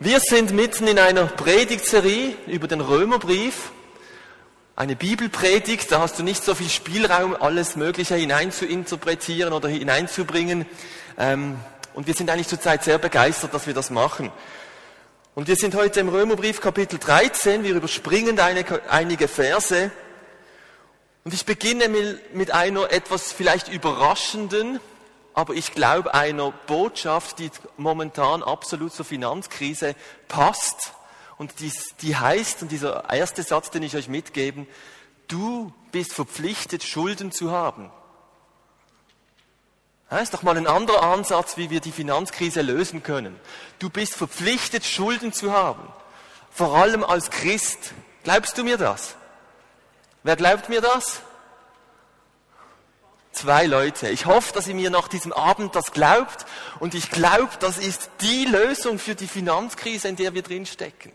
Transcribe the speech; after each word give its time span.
Wir 0.00 0.18
sind 0.18 0.50
mitten 0.50 0.88
in 0.88 0.98
einer 0.98 1.26
Predigtserie 1.26 2.34
über 2.48 2.66
den 2.66 2.80
Römerbrief. 2.80 3.70
Eine 4.74 4.96
Bibelpredigt, 4.96 5.92
da 5.92 6.00
hast 6.00 6.18
du 6.18 6.24
nicht 6.24 6.42
so 6.42 6.56
viel 6.56 6.68
Spielraum, 6.68 7.36
alles 7.38 7.76
Mögliche 7.76 8.16
hineinzuinterpretieren 8.16 9.52
oder 9.52 9.68
hineinzubringen. 9.68 10.66
Ähm, 11.16 11.58
und 11.94 12.08
wir 12.08 12.14
sind 12.14 12.28
eigentlich 12.28 12.48
zurzeit 12.48 12.82
sehr 12.82 12.98
begeistert, 12.98 13.54
dass 13.54 13.68
wir 13.68 13.74
das 13.74 13.90
machen. 13.90 14.32
Und 15.36 15.46
wir 15.46 15.54
sind 15.54 15.76
heute 15.76 16.00
im 16.00 16.08
Römerbrief 16.08 16.60
Kapitel 16.60 16.98
13. 16.98 17.62
Wir 17.62 17.76
überspringen 17.76 18.40
einige 18.40 19.28
Verse. 19.28 19.92
Und 21.22 21.32
ich 21.32 21.46
beginne 21.46 21.88
mit 22.32 22.50
einer 22.50 22.90
etwas 22.90 23.30
vielleicht 23.30 23.68
überraschenden, 23.68 24.80
aber 25.34 25.54
ich 25.54 25.72
glaube 25.72 26.14
einer 26.14 26.52
Botschaft, 26.66 27.40
die 27.40 27.50
momentan 27.76 28.42
absolut 28.42 28.92
zur 28.92 29.04
Finanzkrise 29.04 29.96
passt. 30.28 30.92
Und 31.36 31.58
die, 31.58 31.72
die 32.02 32.16
heißt, 32.16 32.62
und 32.62 32.70
dieser 32.70 33.10
erste 33.10 33.42
Satz, 33.42 33.70
den 33.70 33.82
ich 33.82 33.96
euch 33.96 34.08
mitgeben, 34.08 34.68
du 35.26 35.72
bist 35.90 36.12
verpflichtet, 36.14 36.84
Schulden 36.84 37.32
zu 37.32 37.50
haben. 37.50 37.90
Das 40.08 40.22
ist 40.22 40.34
doch 40.34 40.44
mal 40.44 40.56
ein 40.56 40.68
anderer 40.68 41.02
Ansatz, 41.02 41.56
wie 41.56 41.70
wir 41.70 41.80
die 41.80 41.90
Finanzkrise 41.90 42.62
lösen 42.62 43.02
können. 43.02 43.38
Du 43.80 43.90
bist 43.90 44.14
verpflichtet, 44.14 44.84
Schulden 44.84 45.32
zu 45.32 45.52
haben. 45.52 45.88
Vor 46.52 46.76
allem 46.76 47.02
als 47.02 47.30
Christ. 47.30 47.92
Glaubst 48.22 48.56
du 48.56 48.62
mir 48.62 48.78
das? 48.78 49.16
Wer 50.22 50.36
glaubt 50.36 50.68
mir 50.68 50.80
das? 50.80 51.20
Zwei 53.34 53.66
Leute. 53.66 54.08
Ich 54.10 54.26
hoffe, 54.26 54.52
dass 54.52 54.68
ihr 54.68 54.76
mir 54.76 54.90
nach 54.90 55.08
diesem 55.08 55.32
Abend 55.32 55.74
das 55.74 55.90
glaubt. 55.90 56.46
Und 56.78 56.94
ich 56.94 57.10
glaube, 57.10 57.50
das 57.58 57.78
ist 57.78 58.08
die 58.20 58.44
Lösung 58.44 59.00
für 59.00 59.16
die 59.16 59.26
Finanzkrise, 59.26 60.06
in 60.06 60.14
der 60.14 60.34
wir 60.34 60.42
drin 60.42 60.66
stecken. 60.66 61.10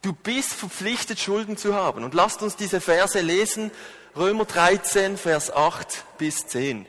Du 0.00 0.14
bist 0.14 0.54
verpflichtet, 0.54 1.20
Schulden 1.20 1.58
zu 1.58 1.74
haben. 1.74 2.04
Und 2.04 2.14
lasst 2.14 2.42
uns 2.42 2.56
diese 2.56 2.80
Verse 2.80 3.20
lesen. 3.20 3.70
Römer 4.16 4.46
13, 4.46 5.18
Vers 5.18 5.52
8 5.52 6.04
bis 6.16 6.46
10. 6.46 6.86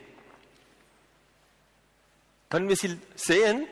Können 2.48 2.70
wir 2.70 2.76
sie 2.76 2.98
sehen? 3.14 3.66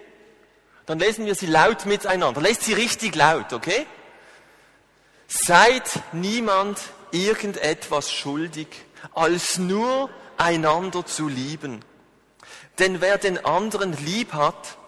Dann 0.84 0.98
lesen 0.98 1.24
wir 1.24 1.34
sie 1.34 1.46
laut 1.46 1.86
miteinander. 1.86 2.42
Lest 2.42 2.64
sie 2.64 2.74
richtig 2.74 3.14
laut, 3.14 3.54
okay? 3.54 3.86
Seid 5.26 5.84
niemand 6.12 6.78
irgendetwas 7.12 8.12
schuldig, 8.12 8.68
als 9.14 9.56
nur 9.56 10.10
einander 10.40 11.04
zu 11.04 11.28
lieben. 11.28 11.84
Denn 12.78 13.00
wer 13.00 13.18
den 13.18 13.44
anderen 13.44 13.92
lieb 14.04 14.32
hat, 14.32 14.78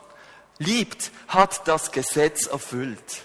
liebt, 0.59 1.11
hat 1.29 1.69
das 1.69 1.93
Gesetz 1.93 2.47
erfüllt. 2.47 3.23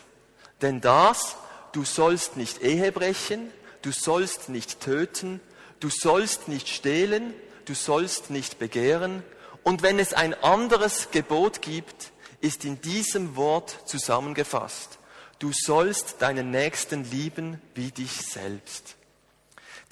Denn 0.62 0.82
das, 0.82 1.38
du 1.72 1.86
sollst 1.86 2.36
nicht 2.36 2.62
Ehe 2.62 2.92
brechen, 2.92 3.52
du 3.82 3.92
sollst 3.92 4.50
nicht 4.50 4.82
töten, 4.82 5.40
du 5.80 5.90
sollst 5.90 6.48
nicht 6.48 6.68
stehlen, 6.68 7.34
du 7.66 7.74
sollst 7.74 8.30
nicht 8.30 8.60
begehren. 8.60 9.24
Und 9.64 9.82
wenn 9.82 10.00
es 10.00 10.14
ein 10.14 10.34
anderes 10.44 11.12
Gebot 11.12 11.62
gibt, 11.62 12.12
ist 12.42 12.66
in 12.66 12.82
diesem 12.82 13.36
Wort 13.36 13.84
zusammengefasst. 13.86 15.00
Du 15.40 15.52
sollst 15.54 16.22
deinen 16.22 16.52
Nächsten 16.52 17.10
lieben 17.10 17.62
wie 17.74 17.92
dich 17.92 18.12
selbst. 18.12 18.97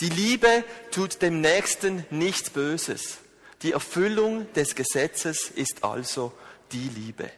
Die 0.02 0.10
Liebe 0.10 0.64
tut 0.92 1.22
dem 1.22 1.42
Nächsten 1.42 2.06
nichts 2.10 2.50
Böses. 2.50 3.18
Die 3.62 3.72
Erfüllung 3.72 4.52
des 4.54 4.76
Gesetzes 4.76 5.50
ist 5.50 5.84
also 5.84 6.34
die 6.72 6.90
Liebe. 6.90 7.32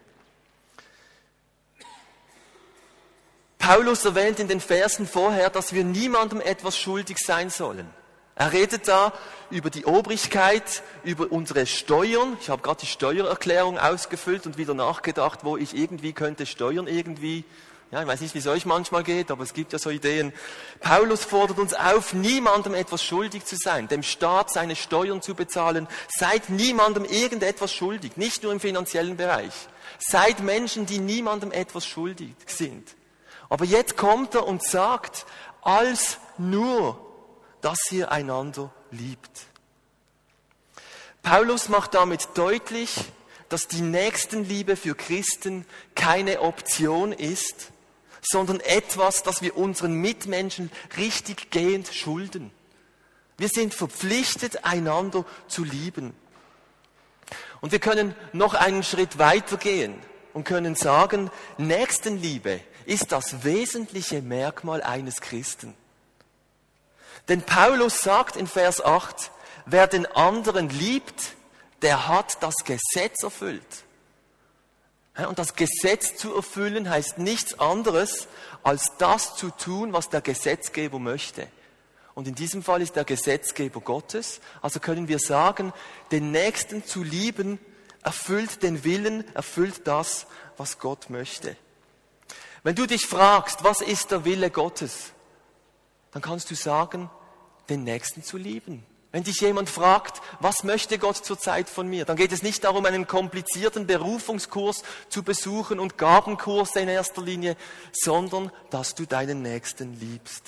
Paulus 3.59 4.05
erwähnt 4.05 4.39
in 4.39 4.47
den 4.47 4.61
Versen 4.61 5.05
vorher, 5.05 5.49
dass 5.49 5.73
wir 5.73 5.83
niemandem 5.83 6.41
etwas 6.41 6.77
schuldig 6.77 7.17
sein 7.19 7.49
sollen. 7.49 7.87
Er 8.33 8.53
redet 8.53 8.87
da 8.87 9.13
über 9.49 9.69
die 9.69 9.85
Obrigkeit, 9.85 10.83
über 11.03 11.31
unsere 11.31 11.65
Steuern. 11.65 12.37
Ich 12.39 12.49
habe 12.49 12.61
gerade 12.61 12.79
die 12.81 12.85
Steuererklärung 12.85 13.77
ausgefüllt 13.77 14.45
und 14.45 14.57
wieder 14.57 14.73
nachgedacht, 14.73 15.39
wo 15.43 15.57
ich 15.57 15.75
irgendwie 15.75 16.13
könnte 16.13 16.45
Steuern 16.45 16.87
irgendwie 16.87 17.43
ja, 17.91 18.01
ich 18.01 18.07
weiß 18.07 18.19
nicht, 18.19 18.33
wie 18.33 18.39
es 18.39 18.47
euch 18.47 18.65
manchmal 18.65 19.03
geht, 19.03 19.31
aber 19.31 19.43
es 19.43 19.53
gibt 19.53 19.71
ja 19.71 19.79
so 19.79 19.89
Ideen. 19.89 20.33
Paulus 20.81 21.23
fordert 21.23 21.57
uns 21.57 21.73
auf, 21.73 22.13
niemandem 22.13 22.73
etwas 22.73 23.01
schuldig 23.01 23.45
zu 23.45 23.55
sein, 23.55 23.87
dem 23.87 24.03
Staat 24.03 24.51
seine 24.51 24.75
Steuern 24.75 25.21
zu 25.21 25.35
bezahlen. 25.35 25.87
Seid 26.09 26.49
niemandem 26.49 27.05
irgendetwas 27.05 27.73
schuldig, 27.73 28.17
nicht 28.17 28.43
nur 28.43 28.51
im 28.51 28.59
finanziellen 28.59 29.15
Bereich. 29.15 29.53
Seid 29.99 30.41
Menschen, 30.41 30.85
die 30.85 30.99
niemandem 30.99 31.53
etwas 31.53 31.85
schuldig 31.85 32.35
sind. 32.45 32.95
Aber 33.49 33.63
jetzt 33.63 33.95
kommt 33.95 34.35
er 34.35 34.45
und 34.45 34.63
sagt, 34.63 35.25
als 35.61 36.17
nur, 36.37 36.99
dass 37.61 37.79
ihr 37.91 38.11
einander 38.11 38.71
liebt. 38.91 39.47
Paulus 41.23 41.69
macht 41.69 41.93
damit 41.93 42.27
deutlich, 42.35 42.93
dass 43.49 43.67
die 43.67 43.81
Nächstenliebe 43.81 44.75
für 44.75 44.95
Christen 44.95 45.65
keine 45.95 46.41
Option 46.41 47.13
ist, 47.13 47.71
sondern 48.29 48.59
etwas, 48.59 49.23
das 49.23 49.41
wir 49.41 49.57
unseren 49.57 49.93
Mitmenschen 49.93 50.71
richtig 50.97 51.51
gehend 51.51 51.87
schulden. 51.93 52.51
Wir 53.37 53.49
sind 53.49 53.73
verpflichtet, 53.73 54.65
einander 54.65 55.25
zu 55.47 55.63
lieben. 55.63 56.15
Und 57.61 57.71
wir 57.71 57.79
können 57.79 58.15
noch 58.33 58.53
einen 58.53 58.83
Schritt 58.83 59.17
weiter 59.17 59.57
gehen 59.57 59.95
und 60.33 60.43
können 60.43 60.75
sagen, 60.75 61.29
Nächstenliebe 61.57 62.61
ist 62.85 63.11
das 63.11 63.43
wesentliche 63.43 64.21
Merkmal 64.21 64.81
eines 64.81 65.21
Christen. 65.21 65.75
Denn 67.27 67.41
Paulus 67.41 67.99
sagt 67.99 68.35
in 68.35 68.47
Vers 68.47 68.83
8, 68.83 69.31
wer 69.65 69.87
den 69.87 70.05
anderen 70.05 70.69
liebt, 70.69 71.35
der 71.81 72.07
hat 72.07 72.41
das 72.41 72.55
Gesetz 72.63 73.23
erfüllt. 73.23 73.83
Und 75.25 75.39
das 75.39 75.55
Gesetz 75.55 76.15
zu 76.15 76.35
erfüllen 76.35 76.89
heißt 76.89 77.17
nichts 77.17 77.59
anderes, 77.59 78.27
als 78.61 78.91
das 78.99 79.35
zu 79.35 79.49
tun, 79.49 79.91
was 79.91 80.09
der 80.09 80.21
Gesetzgeber 80.21 80.99
möchte. 80.99 81.47
Und 82.13 82.27
in 82.27 82.35
diesem 82.35 82.61
Fall 82.61 82.81
ist 82.81 82.95
der 82.95 83.03
Gesetzgeber 83.03 83.79
Gottes. 83.81 84.41
Also 84.61 84.79
können 84.79 85.07
wir 85.07 85.19
sagen, 85.19 85.73
den 86.11 86.31
Nächsten 86.31 86.85
zu 86.85 87.03
lieben 87.03 87.59
erfüllt 88.03 88.63
den 88.63 88.83
Willen, 88.83 89.23
erfüllt 89.35 89.81
das, 89.85 90.27
was 90.55 90.79
Gott 90.79 91.09
möchte. 91.09 91.55
Wenn 92.63 92.75
du 92.75 92.85
dich 92.85 93.05
fragst, 93.05 93.63
was 93.63 93.81
ist 93.81 94.11
der 94.11 94.23
Wille 94.23 94.49
Gottes, 94.49 95.11
dann 96.11 96.21
kannst 96.21 96.49
du 96.49 96.55
sagen, 96.55 97.09
den 97.69 97.83
Nächsten 97.83 98.23
zu 98.23 98.37
lieben. 98.37 98.85
Wenn 99.11 99.23
dich 99.23 99.39
jemand 99.39 99.69
fragt, 99.69 100.21
was 100.39 100.63
möchte 100.63 100.99
Gott 100.99 101.17
zurzeit 101.17 101.69
von 101.69 101.87
mir, 101.87 102.05
dann 102.05 102.17
geht 102.17 102.33
es 102.33 102.43
nicht 102.43 102.63
darum, 102.63 102.85
einen 102.85 103.07
komplizierten 103.07 103.87
Berufungskurs 103.87 104.83
zu 105.09 105.23
besuchen 105.23 105.79
und 105.79 105.97
Gabenkurse 105.97 106.81
in 106.81 106.89
erster 106.89 107.21
Linie, 107.21 107.55
sondern 107.93 108.51
dass 108.69 108.95
du 108.95 109.05
deinen 109.05 109.41
Nächsten 109.41 109.97
liebst. 109.99 110.43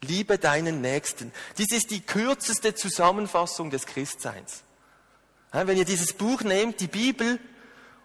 Liebe 0.00 0.38
deinen 0.38 0.80
Nächsten. 0.80 1.32
Dies 1.58 1.72
ist 1.72 1.90
die 1.90 2.00
kürzeste 2.00 2.74
Zusammenfassung 2.74 3.70
des 3.70 3.86
Christseins. 3.86 4.62
Wenn 5.52 5.76
ihr 5.76 5.84
dieses 5.84 6.14
Buch 6.14 6.42
nehmt, 6.42 6.80
die 6.80 6.88
Bibel, 6.88 7.38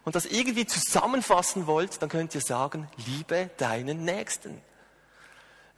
und 0.10 0.16
das 0.16 0.26
irgendwie 0.26 0.66
zusammenfassen 0.66 1.68
wollt, 1.68 2.02
dann 2.02 2.10
könnt 2.10 2.34
ihr 2.34 2.42
sagen, 2.42 2.88
liebe 3.06 3.50
deinen 3.58 4.06
Nächsten. 4.06 4.60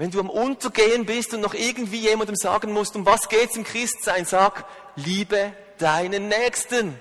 Wenn 0.02 0.10
du 0.10 0.20
am 0.20 0.32
Untergehen 0.32 1.06
bist 1.06 1.32
und 1.36 1.42
noch 1.42 1.54
irgendwie 1.54 2.00
jemandem 2.00 2.36
sagen 2.36 2.72
musst, 2.72 2.96
um 2.96 3.06
was 3.06 3.30
geht's 3.30 3.56
im 3.56 3.64
Christsein, 3.64 4.26
sag, 4.26 4.66
liebe 4.96 5.54
deinen 5.78 6.28
Nächsten. 6.28 7.00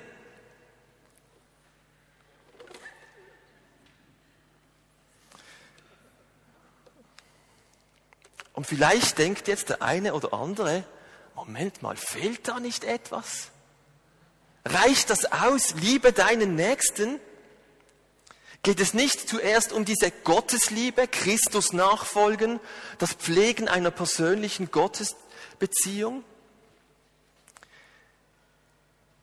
Und 8.52 8.66
vielleicht 8.66 9.16
denkt 9.16 9.48
jetzt 9.48 9.70
der 9.70 9.80
eine 9.80 10.12
oder 10.12 10.34
andere, 10.34 10.84
Moment 11.34 11.80
mal, 11.80 11.96
fehlt 11.96 12.48
da 12.48 12.60
nicht 12.60 12.84
etwas? 12.84 13.48
Reicht 14.66 15.08
das 15.08 15.24
aus, 15.32 15.74
liebe 15.76 16.12
deinen 16.12 16.54
Nächsten? 16.54 17.18
Geht 18.62 18.80
es 18.80 18.94
nicht 18.94 19.28
zuerst 19.28 19.72
um 19.72 19.84
diese 19.84 20.10
Gottesliebe, 20.10 21.08
Christus 21.08 21.72
nachfolgen, 21.72 22.60
das 22.98 23.12
Pflegen 23.12 23.68
einer 23.68 23.90
persönlichen 23.90 24.70
Gottesbeziehung? 24.70 26.24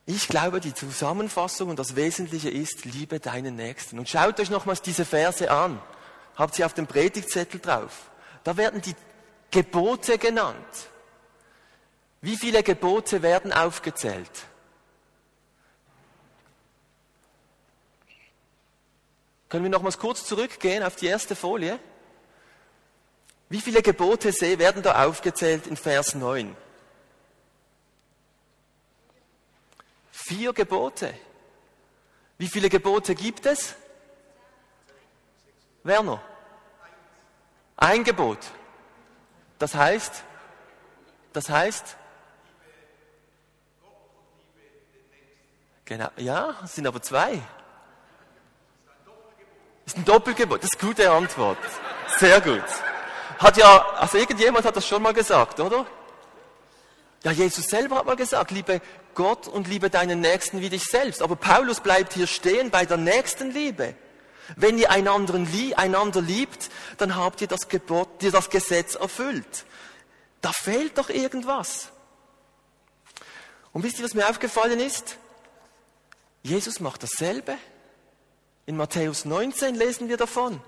Ich 0.10 0.30
glaube, 0.30 0.62
die 0.62 0.74
Zusammenfassung 0.74 1.70
und 1.70 1.80
das 1.80 1.98
Wesentliche 1.98 2.50
ist, 2.50 2.86
liebe 2.86 3.20
deinen 3.20 3.58
Nächsten. 3.58 4.00
Und 4.00 4.08
schaut 4.08 4.40
euch 4.40 4.50
nochmals 4.50 4.82
diese 4.82 5.04
Verse 5.04 5.52
an. 5.52 5.82
Habt 6.36 6.56
sie 6.56 6.64
auf 6.64 6.74
dem 6.74 6.88
Predigtzettel 6.88 7.60
drauf. 7.60 8.10
Da 8.46 8.56
werden 8.56 8.82
die 8.82 8.96
Gebote 9.52 10.18
genannt. 10.18 10.56
Wie 12.22 12.38
viele 12.38 12.64
Gebote 12.64 13.22
werden 13.22 13.52
aufgezählt? 13.52 14.32
Können 19.50 19.64
wir 19.64 19.70
nochmals 19.70 19.98
kurz 19.98 20.26
zurückgehen 20.26 20.84
auf 20.84 20.96
die 20.96 21.08
erste 21.08 21.36
Folie? 21.36 21.80
Wie 23.50 23.62
viele 23.62 23.82
Gebote 23.82 24.34
werden 24.60 24.84
da 24.84 25.06
aufgezählt 25.06 25.68
in 25.68 25.78
Vers 25.78 26.16
9? 26.16 26.56
Vier 30.12 30.52
Gebote. 30.52 31.14
Wie 32.38 32.48
viele 32.48 32.70
Gebote 32.70 33.16
gibt 33.16 33.46
es? 33.46 33.76
Werner? 35.84 36.22
Ein 37.78 38.04
Gebot. 38.04 38.40
Das 39.60 39.74
heißt, 39.74 40.24
das 41.32 41.50
heißt, 41.50 41.96
genau, 45.86 46.10
ja, 46.18 46.56
es 46.64 46.76
sind 46.76 46.86
aber 46.86 47.02
zwei. 47.02 47.42
Das 49.88 49.94
ist 49.94 50.00
ein 50.02 50.06
Doppelgebot. 50.06 50.62
Das 50.62 50.70
ist 50.74 50.82
eine 50.82 50.90
gute 50.90 51.10
Antwort. 51.10 51.58
Sehr 52.18 52.42
gut. 52.42 52.62
Hat 53.40 53.56
ja, 53.56 53.86
also 53.94 54.18
irgendjemand 54.18 54.66
hat 54.66 54.76
das 54.76 54.86
schon 54.86 55.02
mal 55.02 55.14
gesagt, 55.14 55.62
oder? 55.62 55.86
Ja, 57.24 57.32
Jesus 57.32 57.68
selber 57.68 57.96
hat 57.96 58.06
mal 58.06 58.18
gesagt, 58.18 58.52
liebe 58.52 58.82
Gott 59.16 59.48
und 59.48 59.70
liebe 59.70 59.90
deinen 59.90 60.20
Nächsten 60.20 60.60
wie 60.60 60.68
dich 60.68 60.84
selbst. 60.84 61.22
Aber 61.22 61.38
Paulus 61.38 61.80
bleibt 61.80 62.12
hier 62.12 62.28
stehen 62.28 62.70
bei 62.70 62.86
der 62.86 62.98
Nächstenliebe. 62.98 63.96
Wenn 64.58 64.78
ihr 64.78 64.92
einander, 64.92 65.40
einander 65.78 66.22
liebt, 66.22 66.70
dann 66.98 67.16
habt 67.16 67.40
ihr 67.40 67.48
das 67.48 67.70
Gebot, 67.70 68.10
ihr 68.24 68.32
das 68.32 68.50
Gesetz 68.50 68.96
erfüllt. 68.96 69.66
Da 70.42 70.52
fehlt 70.52 70.98
doch 70.98 71.08
irgendwas. 71.08 71.94
Und 73.72 73.84
wisst 73.84 74.00
ihr, 74.00 74.04
was 74.04 74.14
mir 74.14 74.28
aufgefallen 74.30 74.82
ist? 74.82 75.16
Jesus 76.44 76.82
macht 76.82 77.04
dasselbe. 77.04 77.58
In 78.68 78.76
Matthäus 78.76 79.24
19 79.24 79.76
lesen 79.76 80.10
wir 80.10 80.18
davon. 80.18 80.60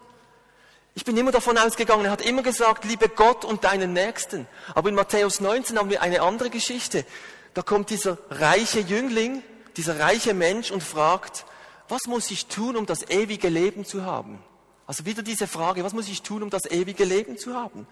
Ich 0.95 1.03
bin 1.03 1.17
immer 1.17 1.33
davon 1.33 1.57
ausgegangen, 1.57 2.05
er 2.05 2.11
hat 2.11 2.21
immer 2.21 2.43
gesagt, 2.43 2.85
liebe 2.85 3.09
Gott 3.09 3.43
und 3.43 3.65
deinen 3.65 3.91
Nächsten. 3.91 4.47
Aber 4.73 4.87
in 4.87 4.95
Matthäus 4.95 5.41
19 5.41 5.77
haben 5.77 5.89
wir 5.89 6.01
eine 6.01 6.21
andere 6.21 6.49
Geschichte. 6.49 7.05
Da 7.53 7.61
kommt 7.61 7.89
dieser 7.89 8.17
reiche 8.29 8.79
Jüngling, 8.79 9.43
dieser 9.75 9.99
reiche 9.99 10.33
Mensch 10.33 10.71
und 10.71 10.81
fragt, 10.81 11.45
was 11.89 12.05
muss 12.07 12.31
ich 12.31 12.45
tun, 12.45 12.77
um 12.77 12.85
das 12.85 13.09
ewige 13.09 13.49
Leben 13.49 13.83
zu 13.83 14.05
haben? 14.05 14.41
Also 14.87 15.05
wieder 15.05 15.21
diese 15.21 15.45
Frage, 15.45 15.83
was 15.83 15.91
muss 15.91 16.07
ich 16.07 16.21
tun, 16.21 16.41
um 16.41 16.49
das 16.49 16.71
ewige 16.71 17.03
Leben 17.03 17.37
zu 17.37 17.53
haben? 17.53 17.85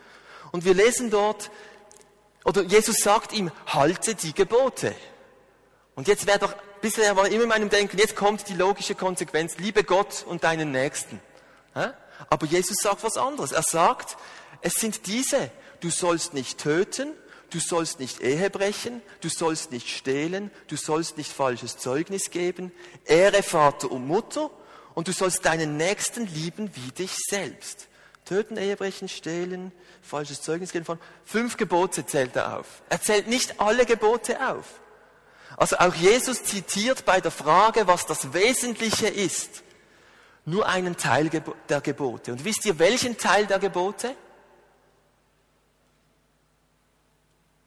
Und 0.54 0.64
wir 0.64 0.74
lesen 0.74 1.10
dort, 1.10 1.52
oder 2.46 2.62
Jesus 2.64 3.02
sagt 3.02 3.34
ihm, 3.34 3.52
halte 3.66 4.16
die 4.16 4.34
Gebote. 4.34 4.96
Und 5.98 6.08
jetzt 6.08 6.28
wäre 6.28 6.38
doch, 6.38 6.56
bisher 6.80 7.16
war 7.16 7.28
immer 7.28 7.42
in 7.42 7.50
meinem 7.50 7.70
Denken, 7.70 7.98
jetzt 7.98 8.16
kommt 8.16 8.48
die 8.50 8.54
logische 8.54 8.94
Konsequenz, 8.94 9.58
liebe 9.58 9.84
Gott 9.84 10.24
und 10.28 10.44
deinen 10.44 10.72
Nächsten. 10.72 11.20
Aber 12.30 12.46
Jesus 12.46 12.78
sagt 12.84 13.04
was 13.04 13.18
anderes. 13.18 13.52
Er 13.52 13.64
sagt, 13.64 14.16
es 14.62 14.76
sind 14.76 15.08
diese, 15.08 15.50
du 15.80 15.90
sollst 15.90 16.36
nicht 16.36 16.60
töten, 16.60 17.14
du 17.50 17.60
sollst 17.60 18.00
nicht 18.00 18.22
Ehe 18.22 18.52
brechen, 18.52 19.02
du 19.22 19.30
sollst 19.30 19.72
nicht 19.72 19.90
stehlen, 19.90 20.52
du 20.68 20.76
sollst 20.76 21.18
nicht 21.18 21.32
falsches 21.32 21.78
Zeugnis 21.78 22.30
geben, 22.30 22.72
ehre 23.06 23.42
Vater 23.42 23.90
und 23.90 24.06
Mutter 24.06 24.52
und 24.94 25.08
du 25.08 25.14
sollst 25.14 25.48
deinen 25.48 25.78
Nächsten 25.78 26.28
lieben 26.28 26.70
wie 26.76 26.92
dich 26.92 27.16
selbst. 27.28 27.88
Töten, 28.24 28.58
Ehe 28.58 28.76
brechen, 28.76 29.10
stehlen, 29.10 29.72
falsches 30.04 30.44
Zeugnis 30.44 30.72
geben. 30.72 30.86
Fünf 31.26 31.58
Gebote 31.58 32.06
zählt 32.06 32.36
er 32.36 32.60
auf. 32.60 32.84
Er 32.88 33.02
zählt 33.02 33.28
nicht 33.28 33.60
alle 33.60 33.88
Gebote 33.88 34.48
auf. 34.48 34.80
Also 35.56 35.78
auch 35.78 35.96
Jesus 35.96 36.44
zitiert 36.44 37.06
bei 37.06 37.22
der 37.22 37.32
Frage, 37.32 37.88
was 37.88 38.06
das 38.06 38.34
Wesentliche 38.34 39.08
ist, 39.08 39.64
nur 40.46 40.68
einen 40.68 40.98
Teil 40.98 41.30
der 41.70 41.82
Gebote. 41.82 42.32
Und 42.32 42.44
wisst 42.46 42.66
ihr, 42.66 42.78
welchen 42.80 43.18
Teil 43.18 43.48
der 43.48 43.60
Gebote? 43.60 44.16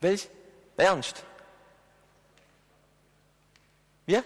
Welch? 0.00 0.28
Ernst? 0.76 1.24
Wir? 4.06 4.24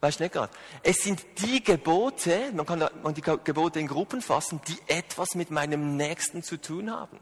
Weißt 0.00 0.18
du 0.18 0.24
nicht 0.24 0.32
gerade? 0.32 0.52
Es 0.82 1.02
sind 1.02 1.24
die 1.38 1.62
Gebote, 1.62 2.50
man 2.52 2.66
kann 2.66 3.14
die 3.14 3.20
Gebote 3.20 3.78
in 3.78 3.86
Gruppen 3.86 4.22
fassen, 4.22 4.60
die 4.66 4.78
etwas 4.86 5.34
mit 5.34 5.50
meinem 5.50 5.96
Nächsten 5.96 6.42
zu 6.42 6.56
tun 6.56 6.90
haben. 6.90 7.20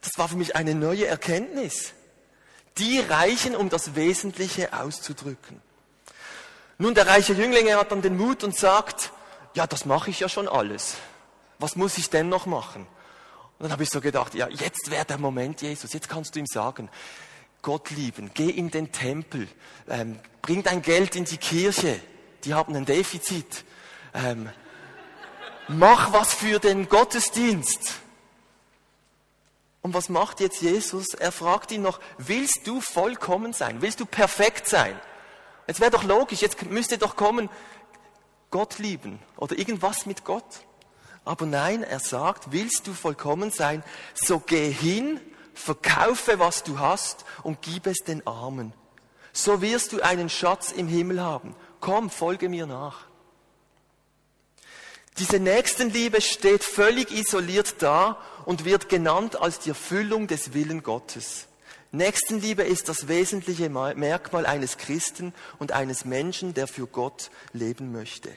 Das 0.00 0.12
war 0.16 0.28
für 0.28 0.36
mich 0.36 0.54
eine 0.56 0.74
neue 0.74 1.06
Erkenntnis. 1.06 1.94
Die 2.78 3.00
reichen, 3.00 3.54
um 3.54 3.68
das 3.68 3.94
Wesentliche 3.94 4.72
auszudrücken. 4.72 5.62
Nun, 6.78 6.94
der 6.94 7.06
reiche 7.06 7.34
Jüngling 7.34 7.72
hat 7.74 7.92
dann 7.92 8.02
den 8.02 8.16
Mut 8.16 8.42
und 8.42 8.56
sagt, 8.56 9.12
ja, 9.54 9.66
das 9.66 9.84
mache 9.84 10.10
ich 10.10 10.20
ja 10.20 10.28
schon 10.28 10.48
alles. 10.48 10.96
Was 11.58 11.76
muss 11.76 11.98
ich 11.98 12.10
denn 12.10 12.28
noch 12.28 12.46
machen? 12.46 12.86
Und 13.58 13.62
dann 13.62 13.72
habe 13.72 13.84
ich 13.84 13.90
so 13.90 14.00
gedacht, 14.00 14.34
ja, 14.34 14.48
jetzt 14.48 14.90
wäre 14.90 15.04
der 15.04 15.18
Moment, 15.18 15.62
Jesus, 15.62 15.92
jetzt 15.92 16.08
kannst 16.08 16.34
du 16.34 16.40
ihm 16.40 16.46
sagen, 16.46 16.90
Gott 17.62 17.90
lieben, 17.90 18.32
geh 18.34 18.50
in 18.50 18.70
den 18.70 18.90
Tempel, 18.90 19.48
ähm, 19.88 20.18
bring 20.42 20.62
dein 20.62 20.82
Geld 20.82 21.16
in 21.16 21.24
die 21.24 21.38
Kirche, 21.38 22.00
die 22.44 22.52
haben 22.52 22.74
ein 22.74 22.84
Defizit, 22.84 23.64
ähm, 24.12 24.50
mach 25.68 26.12
was 26.12 26.34
für 26.34 26.58
den 26.58 26.88
Gottesdienst. 26.88 27.94
Und 29.84 29.92
was 29.92 30.08
macht 30.08 30.40
jetzt 30.40 30.62
Jesus? 30.62 31.12
Er 31.12 31.30
fragt 31.30 31.70
ihn 31.70 31.82
noch, 31.82 32.00
willst 32.16 32.66
du 32.66 32.80
vollkommen 32.80 33.52
sein? 33.52 33.82
Willst 33.82 34.00
du 34.00 34.06
perfekt 34.06 34.66
sein? 34.66 34.98
Jetzt 35.66 35.78
wäre 35.78 35.90
doch 35.90 36.04
logisch, 36.04 36.40
jetzt 36.40 36.62
müsste 36.70 36.96
doch 36.96 37.16
kommen, 37.16 37.50
Gott 38.50 38.78
lieben 38.78 39.18
oder 39.36 39.58
irgendwas 39.58 40.06
mit 40.06 40.24
Gott. 40.24 40.62
Aber 41.26 41.44
nein, 41.44 41.82
er 41.82 41.98
sagt, 41.98 42.50
willst 42.50 42.86
du 42.86 42.94
vollkommen 42.94 43.50
sein, 43.50 43.84
so 44.14 44.38
geh 44.38 44.70
hin, 44.70 45.20
verkaufe, 45.52 46.38
was 46.38 46.62
du 46.62 46.78
hast 46.78 47.26
und 47.42 47.60
gib 47.60 47.86
es 47.86 47.98
den 47.98 48.26
Armen. 48.26 48.72
So 49.34 49.60
wirst 49.60 49.92
du 49.92 50.00
einen 50.00 50.30
Schatz 50.30 50.72
im 50.72 50.88
Himmel 50.88 51.20
haben. 51.20 51.54
Komm, 51.80 52.08
folge 52.08 52.48
mir 52.48 52.64
nach. 52.64 53.04
Diese 55.18 55.38
Nächstenliebe 55.38 56.20
steht 56.20 56.64
völlig 56.64 57.12
isoliert 57.12 57.76
da 57.78 58.20
und 58.46 58.64
wird 58.64 58.88
genannt 58.88 59.40
als 59.40 59.60
die 59.60 59.68
Erfüllung 59.70 60.26
des 60.26 60.54
Willen 60.54 60.82
Gottes. 60.82 61.46
Nächstenliebe 61.92 62.64
ist 62.64 62.88
das 62.88 63.06
wesentliche 63.06 63.68
Merkmal 63.68 64.46
eines 64.46 64.78
Christen 64.78 65.32
und 65.60 65.70
eines 65.70 66.04
Menschen, 66.04 66.52
der 66.52 66.66
für 66.66 66.88
Gott 66.88 67.30
leben 67.52 67.92
möchte. 67.92 68.30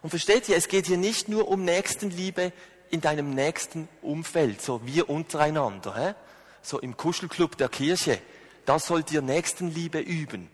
Und 0.00 0.10
versteht 0.10 0.48
ihr, 0.48 0.56
es 0.56 0.68
geht 0.68 0.86
hier 0.86 0.96
nicht 0.96 1.28
nur 1.28 1.48
um 1.48 1.64
Nächstenliebe 1.64 2.52
in 2.90 3.02
deinem 3.02 3.30
nächsten 3.30 3.88
Umfeld, 4.00 4.62
so 4.62 4.80
wir 4.86 5.10
untereinander, 5.10 5.94
hä? 5.96 6.14
so 6.62 6.80
im 6.80 6.96
Kuschelclub 6.96 7.56
der 7.58 7.68
Kirche. 7.68 8.18
Da 8.64 8.78
sollt 8.78 9.12
ihr 9.12 9.20
Nächstenliebe 9.20 9.98
üben. 9.98 10.48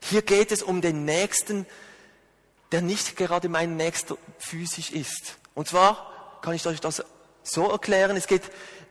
Hier 0.00 0.22
geht 0.22 0.52
es 0.52 0.62
um 0.62 0.80
den 0.80 1.04
Nächsten, 1.04 1.66
der 2.74 2.82
nicht 2.82 3.14
gerade 3.14 3.48
mein 3.48 3.76
Nächster 3.76 4.18
physisch 4.36 4.90
ist. 4.90 5.36
Und 5.54 5.68
zwar 5.68 6.40
kann 6.42 6.54
ich 6.54 6.66
euch 6.66 6.80
das 6.80 7.04
so 7.44 7.70
erklären, 7.70 8.16
es 8.16 8.26
geht, 8.26 8.42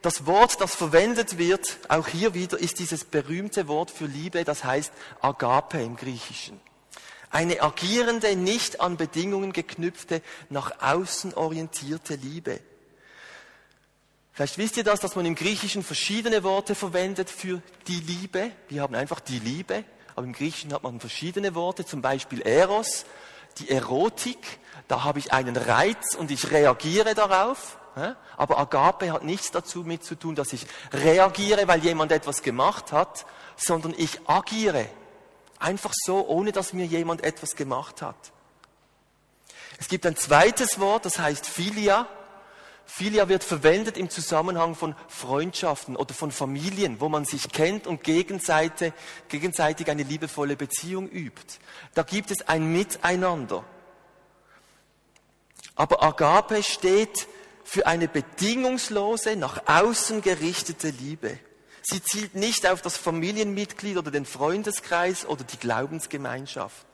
das 0.01 0.25
Wort, 0.25 0.61
das 0.61 0.73
verwendet 0.73 1.37
wird, 1.37 1.79
auch 1.89 2.07
hier 2.07 2.33
wieder, 2.33 2.57
ist 2.57 2.79
dieses 2.79 3.03
berühmte 3.03 3.67
Wort 3.67 3.91
für 3.91 4.05
Liebe, 4.05 4.45
das 4.45 4.63
heißt 4.63 4.93
Agape 5.19 5.81
im 5.81 5.97
Griechischen. 5.97 6.61
Eine 7.29 7.61
agierende, 7.61 8.33
nicht 8.37 8.79
an 8.79 8.95
Bedingungen 8.95 9.51
geknüpfte, 9.51 10.21
nach 10.49 10.81
außen 10.81 11.33
orientierte 11.33 12.15
Liebe. 12.15 12.61
Vielleicht 14.31 14.57
wisst 14.57 14.77
ihr 14.77 14.85
das, 14.85 15.01
dass 15.01 15.17
man 15.17 15.25
im 15.25 15.35
Griechischen 15.35 15.83
verschiedene 15.83 16.45
Worte 16.45 16.73
verwendet 16.73 17.29
für 17.29 17.61
die 17.89 17.99
Liebe. 17.99 18.51
Wir 18.69 18.81
haben 18.81 18.95
einfach 18.95 19.19
die 19.19 19.39
Liebe, 19.39 19.83
aber 20.15 20.25
im 20.25 20.31
Griechischen 20.31 20.71
hat 20.71 20.83
man 20.83 21.01
verschiedene 21.01 21.53
Worte, 21.53 21.85
zum 21.85 22.01
Beispiel 22.01 22.39
Eros, 22.43 23.05
die 23.57 23.69
Erotik. 23.69 24.59
Da 24.87 25.03
habe 25.03 25.19
ich 25.19 25.33
einen 25.33 25.55
Reiz 25.55 26.15
und 26.15 26.31
ich 26.31 26.51
reagiere 26.51 27.15
darauf. 27.15 27.77
Aber 28.37 28.57
Agape 28.57 29.11
hat 29.11 29.23
nichts 29.23 29.51
dazu 29.51 29.83
mit 29.83 30.03
zu 30.03 30.15
tun, 30.15 30.35
dass 30.35 30.51
ich 30.51 30.65
reagiere, 30.91 31.67
weil 31.67 31.83
jemand 31.83 32.11
etwas 32.11 32.41
gemacht 32.41 32.91
hat, 32.91 33.25
sondern 33.55 33.93
ich 33.95 34.19
agiere 34.27 34.87
Einfach 35.63 35.93
so, 35.93 36.27
ohne 36.27 36.51
dass 36.51 36.73
mir 36.73 36.85
jemand 36.85 37.23
etwas 37.23 37.55
gemacht 37.55 38.01
hat. 38.01 38.17
Es 39.79 39.87
gibt 39.87 40.05
ein 40.05 40.17
zweites 40.17 40.77
Wort, 40.77 41.05
das 41.05 41.19
heißt 41.19 41.47
Philia. 41.47 42.05
Philia 42.85 43.29
wird 43.29 43.43
verwendet 43.43 43.97
im 43.97 44.09
Zusammenhang 44.09 44.75
von 44.75 44.95
Freundschaften 45.07 45.95
oder 45.95 46.13
von 46.13 46.31
Familien, 46.31 46.99
wo 46.99 47.09
man 47.09 47.25
sich 47.25 47.49
kennt 47.51 47.87
und 47.87 48.03
gegenseitig, 48.03 48.93
gegenseitig 49.29 49.89
eine 49.89 50.03
liebevolle 50.03 50.55
Beziehung 50.55 51.09
übt. 51.09 51.59
Da 51.93 52.03
gibt 52.03 52.29
es 52.29 52.47
ein 52.47 52.71
Miteinander. 52.71 53.63
Aber 55.75 56.03
Agape 56.03 56.61
steht 56.61 57.27
für 57.63 57.87
eine 57.87 58.07
bedingungslose, 58.07 59.35
nach 59.35 59.63
außen 59.65 60.21
gerichtete 60.21 60.89
Liebe. 60.89 61.39
Sie 61.81 62.03
zielt 62.03 62.35
nicht 62.35 62.67
auf 62.67 62.81
das 62.81 62.97
Familienmitglied 62.97 63.97
oder 63.97 64.11
den 64.11 64.25
Freundeskreis 64.25 65.25
oder 65.25 65.43
die 65.43 65.57
Glaubensgemeinschaft. 65.57 66.85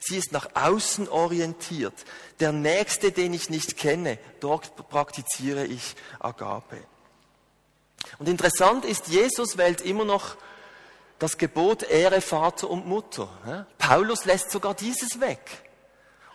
Sie 0.00 0.16
ist 0.16 0.32
nach 0.32 0.48
außen 0.54 1.08
orientiert. 1.08 1.94
Der 2.40 2.52
Nächste, 2.52 3.12
den 3.12 3.34
ich 3.34 3.50
nicht 3.50 3.76
kenne, 3.76 4.18
dort 4.40 4.88
praktiziere 4.88 5.64
ich 5.64 5.96
Agape. 6.18 6.78
Und 8.18 8.28
interessant 8.28 8.84
ist, 8.84 9.08
Jesus 9.08 9.58
wählt 9.58 9.80
immer 9.80 10.04
noch 10.04 10.36
das 11.18 11.36
Gebot 11.36 11.82
Ehre 11.82 12.20
Vater 12.20 12.70
und 12.70 12.86
Mutter. 12.86 13.28
Paulus 13.78 14.24
lässt 14.24 14.50
sogar 14.50 14.74
dieses 14.74 15.20
weg. 15.20 15.64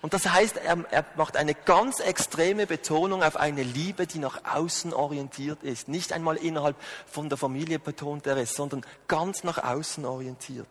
Und 0.04 0.14
das 0.14 0.30
heißt, 0.30 0.58
er, 0.58 0.84
er, 0.92 1.06
macht 1.16 1.38
eine 1.38 1.54
ganz 1.54 2.02
extreme 2.02 2.68
Betonung 2.68 3.24
auf 3.24 3.38
eine 3.38 3.64
Liebe, 3.64 4.06
die 4.06 4.20
nach 4.20 4.42
außen 4.54 4.94
orientiert 4.94 5.64
ist. 5.64 5.88
Nicht 5.88 6.12
einmal 6.12 6.36
innerhalb 6.36 6.76
von 7.10 7.30
der 7.30 7.38
Familie 7.38 7.80
betont 7.80 8.28
er 8.28 8.36
es, 8.36 8.54
sondern 8.54 8.86
ganz 9.08 9.46
nach 9.46 9.64
außen 9.64 10.04
orientiert. 10.04 10.68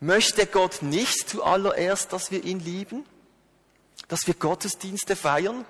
Möchte 0.00 0.46
Gott 0.46 0.82
nicht 0.82 1.28
zuallererst, 1.28 2.12
dass 2.12 2.30
wir 2.30 2.44
ihn 2.44 2.60
lieben? 2.60 3.04
Dass 4.08 4.26
wir 4.26 4.34
Gottesdienste 4.34 5.16
feiern? 5.16 5.64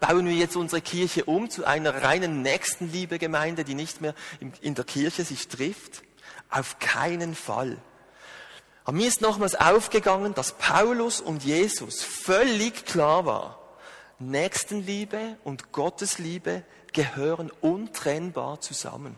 Bauen 0.00 0.26
wir 0.26 0.34
jetzt 0.34 0.56
unsere 0.56 0.80
Kirche 0.80 1.24
um 1.24 1.50
zu 1.50 1.64
einer 1.64 2.02
reinen 2.02 2.42
Nächstenliebe-Gemeinde, 2.42 3.64
die 3.64 3.74
nicht 3.74 4.00
mehr 4.00 4.14
in 4.60 4.74
der 4.74 4.84
Kirche 4.84 5.24
sich 5.24 5.48
trifft? 5.48 6.02
Auf 6.50 6.78
keinen 6.78 7.34
Fall. 7.34 7.78
Aber 8.84 8.96
mir 8.96 9.08
ist 9.08 9.20
nochmals 9.20 9.54
aufgegangen, 9.54 10.34
dass 10.34 10.52
Paulus 10.52 11.20
und 11.20 11.44
Jesus 11.44 12.02
völlig 12.02 12.86
klar 12.86 13.26
war, 13.26 13.58
Nächstenliebe 14.18 15.36
und 15.44 15.72
Gottesliebe 15.72 16.64
gehören 16.92 17.50
untrennbar 17.60 18.60
zusammen. 18.60 19.16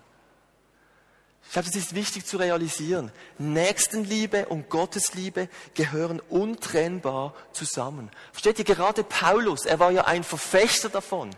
Ich 1.50 1.54
glaube, 1.54 1.66
das 1.66 1.74
ist 1.74 1.96
wichtig 1.96 2.26
zu 2.26 2.36
realisieren. 2.36 3.10
Nächstenliebe 3.38 4.46
und 4.46 4.70
Gottesliebe 4.70 5.48
gehören 5.74 6.20
untrennbar 6.20 7.34
zusammen. 7.50 8.08
Versteht 8.30 8.60
ihr, 8.60 8.64
gerade 8.64 9.02
Paulus, 9.02 9.66
er 9.66 9.80
war 9.80 9.90
ja 9.90 10.04
ein 10.04 10.22
Verfechter 10.22 10.88
davon, 10.88 11.30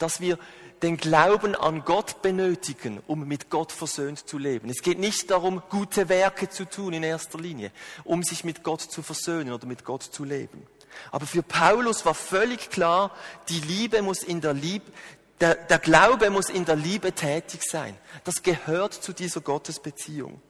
dass 0.00 0.20
wir 0.20 0.40
den 0.82 0.96
Glauben 0.96 1.54
an 1.54 1.84
Gott 1.84 2.20
benötigen, 2.20 3.00
um 3.06 3.28
mit 3.28 3.48
Gott 3.48 3.70
versöhnt 3.70 4.28
zu 4.28 4.38
leben. 4.38 4.68
Es 4.70 4.82
geht 4.82 4.98
nicht 4.98 5.30
darum, 5.30 5.62
gute 5.70 6.08
Werke 6.08 6.48
zu 6.48 6.64
tun 6.64 6.92
in 6.92 7.04
erster 7.04 7.38
Linie, 7.38 7.70
um 8.02 8.24
sich 8.24 8.42
mit 8.42 8.64
Gott 8.64 8.80
zu 8.80 9.02
versöhnen 9.02 9.52
oder 9.52 9.68
mit 9.68 9.84
Gott 9.84 10.02
zu 10.02 10.24
leben. 10.24 10.66
Aber 11.12 11.26
für 11.26 11.44
Paulus 11.44 12.04
war 12.04 12.14
völlig 12.14 12.70
klar, 12.70 13.14
die 13.48 13.60
Liebe 13.60 14.02
muss 14.02 14.24
in 14.24 14.40
der 14.40 14.54
Liebe, 14.54 14.90
der, 15.40 15.54
der 15.54 15.78
Glaube 15.78 16.30
muss 16.30 16.50
in 16.50 16.64
der 16.64 16.76
Liebe 16.76 17.12
tätig 17.12 17.62
sein. 17.64 17.96
Das 18.24 18.42
gehört 18.42 18.94
zu 18.94 19.12
dieser 19.12 19.40
Gottesbeziehung. 19.40 20.40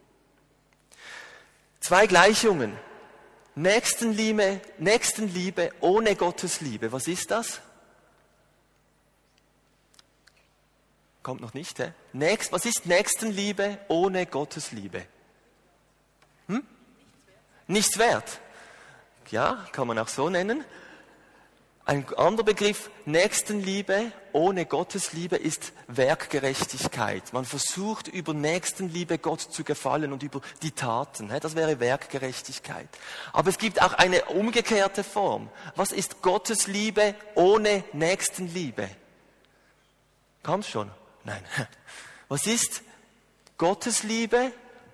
Zwei 1.81 2.07
Gleichungen. 2.07 2.77
Nächstenliebe, 3.55 4.61
Nächstenliebe 4.79 5.73
ohne 5.81 6.17
Gottesliebe. 6.17 6.93
Was 6.93 7.09
ist 7.09 7.31
das? 7.31 7.61
Kommt 11.23 11.41
noch 11.41 11.53
nicht, 11.53 11.79
hä? 11.79 11.93
Nächst, 12.13 12.53
was 12.53 12.65
ist 12.65 12.87
Nächstenliebe 12.87 13.79
ohne 13.89 14.27
Gottesliebe? 14.27 15.07
Hm? 16.47 16.67
Nichts 17.67 17.99
wert. 17.99 18.41
Ja, 19.31 19.67
kann 19.73 19.87
man 19.87 19.99
auch 19.99 20.09
so 20.09 20.31
nennen. 20.31 20.65
Ein 21.91 22.07
anderer 22.15 22.45
Begriff, 22.45 22.89
Nächstenliebe 23.05 24.13
ohne 24.33 24.65
Gottesliebe 24.65 25.35
ist 25.35 25.73
Werkgerechtigkeit. 25.89 27.33
Man 27.33 27.45
versucht 27.45 28.07
über 28.07 28.33
Nächstenliebe 28.33 29.19
Gott 29.19 29.41
zu 29.41 29.65
gefallen 29.65 30.13
und 30.13 30.23
über 30.23 30.41
die 30.63 30.71
Taten. 30.71 31.33
Das 31.41 31.57
wäre 31.57 31.81
Werkgerechtigkeit. 31.81 32.89
Aber 33.33 33.49
es 33.49 33.59
gibt 33.59 33.83
auch 33.83 33.95
eine 33.95 34.27
umgekehrte 34.27 35.03
Form. 35.03 35.49
Was 35.75 35.91
ist 35.91 36.23
Gottesliebe 36.23 37.17
ohne 37.35 37.83
Nächstenliebe? 37.93 38.89
Kannst 40.45 40.71
schon? 40.71 40.93
Nein. 41.25 41.43
Was 42.29 42.47
ist 42.47 42.83
Gottesliebe 43.59 44.53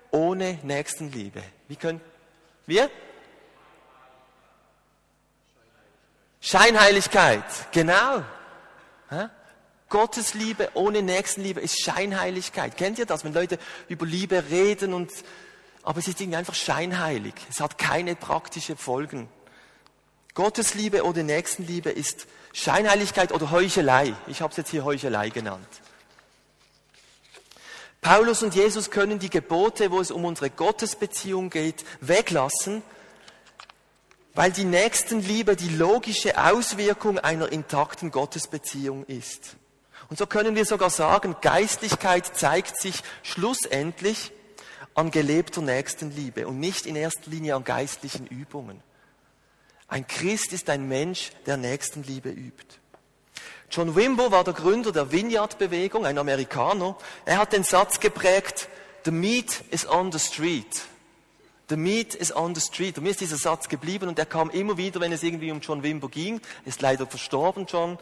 ohne 0.09 0.57
Nächstenliebe? 0.63 1.43
Wie 1.67 1.75
können 1.75 2.01
wir? 2.65 2.89
Scheinheiligkeit, 6.47 7.43
genau. 7.73 8.23
Gottes 9.89 10.33
Liebe 10.33 10.69
ohne 10.75 11.01
Nächstenliebe 11.01 11.59
ist 11.59 11.83
Scheinheiligkeit. 11.83 12.77
Kennt 12.77 12.99
ihr 12.99 13.05
das, 13.05 13.25
wenn 13.25 13.33
Leute 13.33 13.59
über 13.89 14.05
Liebe 14.05 14.41
reden 14.49 14.93
und, 14.93 15.11
aber 15.83 15.99
es 15.99 16.07
ist 16.07 16.21
irgendwie 16.21 16.37
einfach 16.37 16.55
scheinheilig. 16.55 17.33
Es 17.49 17.59
hat 17.59 17.77
keine 17.77 18.15
praktischen 18.15 18.77
Folgen. 18.77 19.27
Gottes 20.35 20.73
Liebe 20.73 21.03
ohne 21.03 21.25
Nächstenliebe 21.25 21.89
ist 21.89 22.27
Scheinheiligkeit 22.53 23.33
oder 23.33 23.51
Heuchelei. 23.51 24.15
Ich 24.27 24.41
habe 24.41 24.51
es 24.51 24.57
jetzt 24.57 24.69
hier 24.69 24.85
Heuchelei 24.85 25.27
genannt. 25.27 25.67
Paulus 27.99 28.41
und 28.41 28.55
Jesus 28.55 28.89
können 28.89 29.19
die 29.19 29.29
Gebote, 29.29 29.91
wo 29.91 29.99
es 29.99 30.11
um 30.11 30.23
unsere 30.23 30.49
Gottesbeziehung 30.49 31.49
geht, 31.49 31.83
weglassen 31.99 32.83
weil 34.37 34.51
die 34.51 34.65
Nächstenliebe 34.65 35.55
die 35.55 35.75
logische 35.75 36.37
Auswirkung 36.37 37.17
einer 37.17 37.51
intakten 37.51 38.11
Gottesbeziehung 38.11 39.03
ist. 39.07 39.55
Und 40.09 40.19
so 40.19 40.27
können 40.27 40.53
wir 40.53 40.63
sogar 40.63 40.91
sagen, 40.91 41.35
Geistlichkeit 41.41 42.37
zeigt 42.37 42.79
sich 42.79 43.01
schlussendlich 43.23 44.31
an 44.93 45.09
gelebter 45.09 45.63
Nächstenliebe 45.63 46.47
und 46.47 46.59
nicht 46.59 46.85
in 46.85 46.95
erster 46.95 47.31
Linie 47.31 47.55
an 47.55 47.63
geistlichen 47.63 48.27
Übungen. 48.27 48.83
Ein 49.87 50.05
Christ 50.05 50.53
ist 50.53 50.69
ein 50.69 50.87
Mensch, 50.87 51.31
der 51.47 51.57
Nächstenliebe 51.57 52.29
übt. 52.29 52.75
John 53.71 53.95
Wimbo 53.95 54.29
war 54.29 54.43
der 54.43 54.53
Gründer 54.53 54.91
der 54.91 55.11
Vineyard-Bewegung, 55.11 56.05
ein 56.05 56.19
Amerikaner. 56.19 56.95
Er 57.25 57.39
hat 57.39 57.53
den 57.53 57.63
Satz 57.63 57.99
geprägt, 57.99 58.69
The 59.03 59.09
meat 59.11 59.63
is 59.71 59.89
on 59.89 60.11
the 60.11 60.19
street. 60.19 60.83
The 61.69 61.77
meat 61.77 62.15
is 62.15 62.33
on 62.33 62.55
the 62.55 62.61
street. 62.61 62.97
Und 62.97 63.03
mir 63.03 63.09
ist 63.09 63.19
dieser 63.19 63.37
Satz 63.37 63.67
geblieben 63.67 64.07
und 64.07 64.17
er 64.17 64.25
kam 64.25 64.49
immer 64.49 64.77
wieder, 64.77 65.01
wenn 65.01 65.11
es 65.11 65.23
irgendwie 65.23 65.51
um 65.51 65.59
John 65.59 65.83
Wimber 65.83 66.07
ging. 66.07 66.39
Ist 66.65 66.81
leider 66.81 67.05
verstorben, 67.05 67.65
John. 67.65 67.97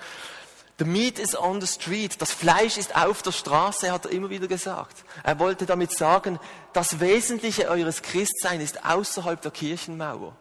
The 0.78 0.86
meat 0.86 1.20
is 1.20 1.36
on 1.36 1.62
the 1.62 1.68
street. 1.68 2.22
Das 2.22 2.32
Fleisch 2.32 2.78
ist 2.78 2.96
auf 2.96 3.22
der 3.22 3.32
Straße, 3.32 3.92
hat 3.92 4.06
er 4.06 4.12
immer 4.12 4.30
wieder 4.30 4.48
gesagt. 4.48 5.04
Er 5.24 5.40
wollte 5.40 5.66
damit 5.66 5.92
sagen, 5.92 6.38
das 6.74 7.00
Wesentliche 7.00 7.70
eures 7.70 8.02
Christseins 8.02 8.64
ist 8.64 8.86
außerhalb 8.86 9.42
der 9.42 9.52
Kirchenmauer. 9.52 10.36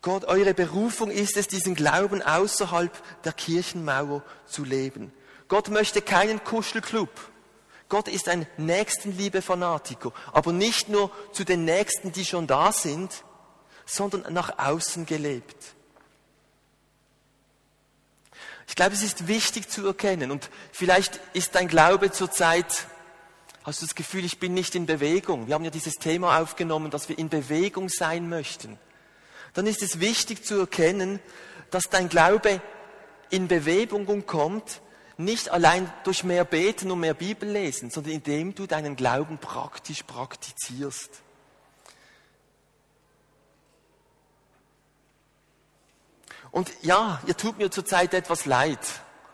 Gott, 0.00 0.24
eure 0.24 0.54
Berufung 0.54 1.10
ist 1.10 1.36
es, 1.36 1.48
diesen 1.48 1.74
Glauben 1.74 2.22
außerhalb 2.22 2.92
der 3.24 3.32
Kirchenmauer 3.32 4.22
zu 4.46 4.64
leben. 4.64 5.12
Gott 5.48 5.68
möchte 5.68 6.00
keinen 6.00 6.42
Kuschelclub. 6.44 7.10
Gott 7.90 8.08
ist 8.08 8.28
ein 8.28 8.46
Nächstenliebe-Fanatiker, 8.56 10.12
aber 10.32 10.52
nicht 10.52 10.88
nur 10.88 11.10
zu 11.32 11.44
den 11.44 11.66
Nächsten, 11.66 12.12
die 12.12 12.24
schon 12.24 12.46
da 12.46 12.72
sind, 12.72 13.24
sondern 13.84 14.32
nach 14.32 14.58
außen 14.58 15.04
gelebt. 15.04 15.74
Ich 18.68 18.76
glaube, 18.76 18.94
es 18.94 19.02
ist 19.02 19.26
wichtig 19.26 19.68
zu 19.68 19.84
erkennen 19.84 20.30
und 20.30 20.48
vielleicht 20.70 21.20
ist 21.32 21.56
dein 21.56 21.66
Glaube 21.66 22.12
zurzeit, 22.12 22.86
hast 23.64 23.82
du 23.82 23.86
das 23.86 23.96
Gefühl, 23.96 24.24
ich 24.24 24.38
bin 24.38 24.54
nicht 24.54 24.76
in 24.76 24.86
Bewegung. 24.86 25.48
Wir 25.48 25.56
haben 25.56 25.64
ja 25.64 25.72
dieses 25.72 25.94
Thema 25.94 26.40
aufgenommen, 26.40 26.92
dass 26.92 27.08
wir 27.08 27.18
in 27.18 27.28
Bewegung 27.28 27.88
sein 27.88 28.28
möchten. 28.28 28.78
Dann 29.54 29.66
ist 29.66 29.82
es 29.82 29.98
wichtig 29.98 30.44
zu 30.44 30.60
erkennen, 30.60 31.18
dass 31.72 31.84
dein 31.90 32.08
Glaube 32.08 32.62
in 33.30 33.48
Bewegung 33.48 34.24
kommt, 34.26 34.80
nicht 35.24 35.50
allein 35.50 35.92
durch 36.04 36.24
mehr 36.24 36.44
Beten 36.44 36.90
und 36.90 37.00
mehr 37.00 37.14
Bibel 37.14 37.48
lesen, 37.48 37.90
sondern 37.90 38.12
indem 38.12 38.54
du 38.54 38.66
deinen 38.66 38.96
Glauben 38.96 39.38
praktisch 39.38 40.02
praktizierst. 40.02 41.22
Und 46.50 46.72
ja, 46.82 47.20
ihr 47.26 47.36
tut 47.36 47.58
mir 47.58 47.70
zurzeit 47.70 48.12
etwas 48.12 48.44
leid 48.44 48.80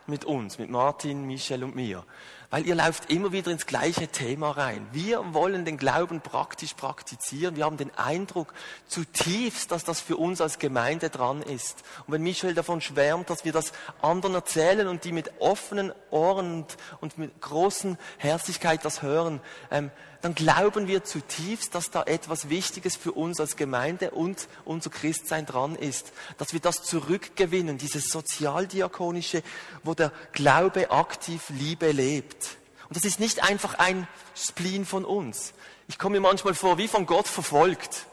mit 0.05 0.23
uns, 0.23 0.59
mit 0.59 0.69
Martin, 0.69 1.25
Michel 1.25 1.63
und 1.63 1.75
mir 1.75 2.05
weil 2.49 2.65
ihr 2.65 2.75
lauft 2.75 3.11
immer 3.11 3.31
wieder 3.31 3.51
ins 3.51 3.65
gleiche 3.65 4.07
Thema 4.07 4.51
rein. 4.51 4.87
Wir 4.93 5.33
wollen 5.33 5.65
den 5.65 5.77
Glauben 5.77 6.21
praktisch 6.21 6.73
praktizieren. 6.73 7.57
Wir 7.57 7.65
haben 7.65 7.77
den 7.77 7.93
Eindruck 7.95 8.53
zutiefst, 8.87 9.71
dass 9.71 9.83
das 9.83 9.99
für 9.99 10.15
uns 10.15 10.39
als 10.39 10.57
Gemeinde 10.57 11.09
dran 11.09 11.41
ist. 11.41 11.83
Und 12.05 12.13
wenn 12.13 12.23
Michel 12.23 12.53
davon 12.53 12.79
schwärmt, 12.79 13.29
dass 13.29 13.43
wir 13.43 13.51
das 13.51 13.73
anderen 14.01 14.35
erzählen 14.35 14.87
und 14.87 15.03
die 15.03 15.11
mit 15.11 15.31
offenen 15.39 15.91
Ohren 16.09 16.65
und, 17.01 17.17
mit 17.17 17.41
großen 17.41 17.97
Herzlichkeit 18.17 18.85
das 18.85 19.01
hören, 19.01 19.41
ähm, 19.69 19.91
dann 20.27 20.35
glauben 20.35 20.89
wir 20.89 21.05
zutiefst, 21.05 21.73
dass 21.73 21.89
da 21.89 22.03
etwas 22.03 22.49
Wichtiges 22.49 22.97
für 22.97 23.13
uns 23.13 23.39
als 23.39 23.55
Gemeinde 23.55 24.11
und 24.11 24.49
unser 24.65 24.89
Christsein 24.89 25.45
dran 25.45 25.77
ist. 25.77 26.11
Dass 26.37 26.51
wir 26.51 26.59
das 26.59 26.83
zurückgewinnen, 26.83 27.77
dieses 27.77 28.09
sozialdiakonische, 28.09 29.41
wo 29.85 29.93
der 29.93 30.11
Glaube 30.33 30.91
aktiv 30.91 31.43
Liebe 31.47 31.93
lebt. 31.93 32.57
Und 32.89 32.97
das 32.97 33.05
ist 33.05 33.21
nicht 33.21 33.41
einfach 33.41 33.75
ein 33.75 34.05
Spleen 34.35 34.85
von 34.85 35.05
uns. 35.05 35.53
Ich 35.87 35.97
komme 35.97 36.17
mir 36.17 36.27
manchmal 36.27 36.55
vor, 36.55 36.77
wie 36.77 36.89
von 36.89 37.05
Gott 37.05 37.29
verfolgt 37.29 38.07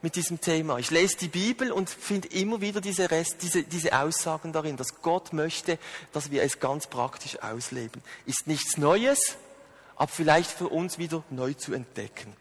mit 0.00 0.16
diesem 0.16 0.40
Thema. 0.40 0.78
Ich 0.78 0.90
lese 0.90 1.18
die 1.18 1.28
Bibel 1.28 1.70
und 1.70 1.90
finde 1.90 2.28
immer 2.28 2.62
wieder 2.62 2.80
diese, 2.80 3.10
Rest, 3.10 3.42
diese, 3.42 3.64
diese 3.64 4.00
Aussagen 4.00 4.54
darin, 4.54 4.78
dass 4.78 5.02
Gott 5.02 5.34
möchte, 5.34 5.78
dass 6.14 6.30
wir 6.30 6.42
es 6.44 6.60
ganz 6.60 6.86
praktisch 6.86 7.42
ausleben. 7.42 8.00
Ist 8.24 8.46
nichts 8.46 8.78
Neues, 8.78 9.36
aber 9.98 10.10
vielleicht 10.10 10.50
für 10.50 10.68
uns 10.68 10.96
wieder 10.98 11.24
neu 11.28 11.54
zu 11.54 11.74
entdecken. 11.74 12.34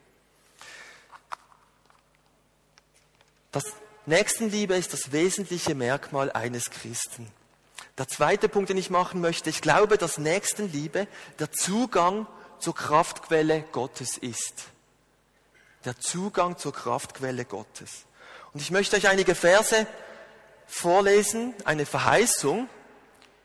Das 3.51 3.65
Nächstenliebe 4.05 4.75
ist 4.75 4.93
das 4.93 5.11
wesentliche 5.11 5.73
Merkmal 5.73 6.31
eines 6.31 6.69
Christen. 6.69 7.29
Der 7.97 8.07
zweite 8.07 8.47
Punkt, 8.47 8.69
den 8.69 8.77
ich 8.77 8.91
machen 8.91 9.21
möchte, 9.21 9.49
ich 9.49 9.61
glaube, 9.61 9.97
dass 9.97 10.19
Nächstenliebe 10.19 11.07
der 11.39 11.51
Zugang 11.51 12.27
zur 12.59 12.75
Kraftquelle 12.75 13.63
Gottes 13.71 14.19
ist. 14.19 14.65
Der 15.83 15.99
Zugang 15.99 16.57
zur 16.57 16.73
Kraftquelle 16.73 17.43
Gottes. 17.43 18.05
Und 18.53 18.61
ich 18.61 18.69
möchte 18.69 18.97
euch 18.97 19.07
einige 19.07 19.33
Verse 19.33 19.87
vorlesen, 20.67 21.55
eine 21.65 21.87
Verheißung, 21.87 22.69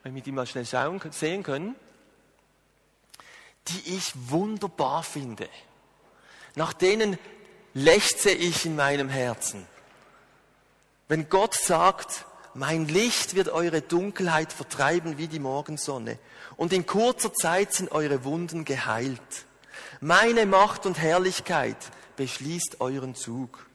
wenn 0.02 0.14
wir 0.14 0.22
die 0.22 0.32
mal 0.32 0.46
schnell 0.46 0.66
sehen 0.66 1.42
können, 1.42 1.76
die 3.68 3.96
ich 3.96 4.12
wunderbar 4.28 5.02
finde. 5.02 5.48
Nach 6.54 6.72
denen 6.72 7.18
lechze 7.74 8.30
ich 8.30 8.66
in 8.66 8.76
meinem 8.76 9.08
Herzen. 9.08 9.66
Wenn 11.08 11.28
Gott 11.28 11.54
sagt, 11.54 12.26
mein 12.54 12.86
Licht 12.88 13.34
wird 13.34 13.48
eure 13.48 13.80
Dunkelheit 13.80 14.52
vertreiben 14.52 15.18
wie 15.18 15.28
die 15.28 15.38
Morgensonne, 15.38 16.18
und 16.56 16.72
in 16.72 16.86
kurzer 16.86 17.32
Zeit 17.32 17.72
sind 17.72 17.92
eure 17.92 18.24
Wunden 18.24 18.64
geheilt. 18.64 19.20
Meine 20.00 20.46
Macht 20.46 20.84
und 20.84 20.98
Herrlichkeit 20.98 21.76
beschließt 22.16 22.80
euren 22.80 23.14
Zug. 23.14 23.66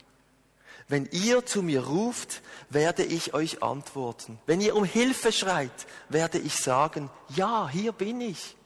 Wenn 0.90 1.08
ihr 1.12 1.46
zu 1.46 1.64
mir 1.64 1.86
ruft, 1.86 2.42
werde 2.70 3.04
ich 3.04 3.34
euch 3.34 3.64
antworten. 3.64 4.40
Wenn 4.46 4.62
ihr 4.62 4.76
um 4.76 4.84
Hilfe 4.84 5.32
schreit, 5.32 5.88
werde 6.10 6.38
ich 6.38 6.56
sagen, 6.56 7.10
ja, 7.30 7.68
hier 7.68 7.94
bin 7.94 8.22
ich. 8.22 8.57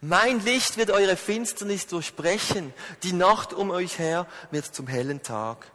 Mein 0.00 0.44
Licht 0.44 0.76
wird 0.76 0.90
eure 0.90 1.16
Finsternis 1.16 1.86
durchbrechen, 1.86 2.72
die 3.02 3.12
Nacht 3.12 3.52
um 3.52 3.70
euch 3.70 3.98
her 3.98 4.26
wird 4.50 4.66
zum 4.66 4.86
hellen 4.86 5.22
Tag. 5.22 5.70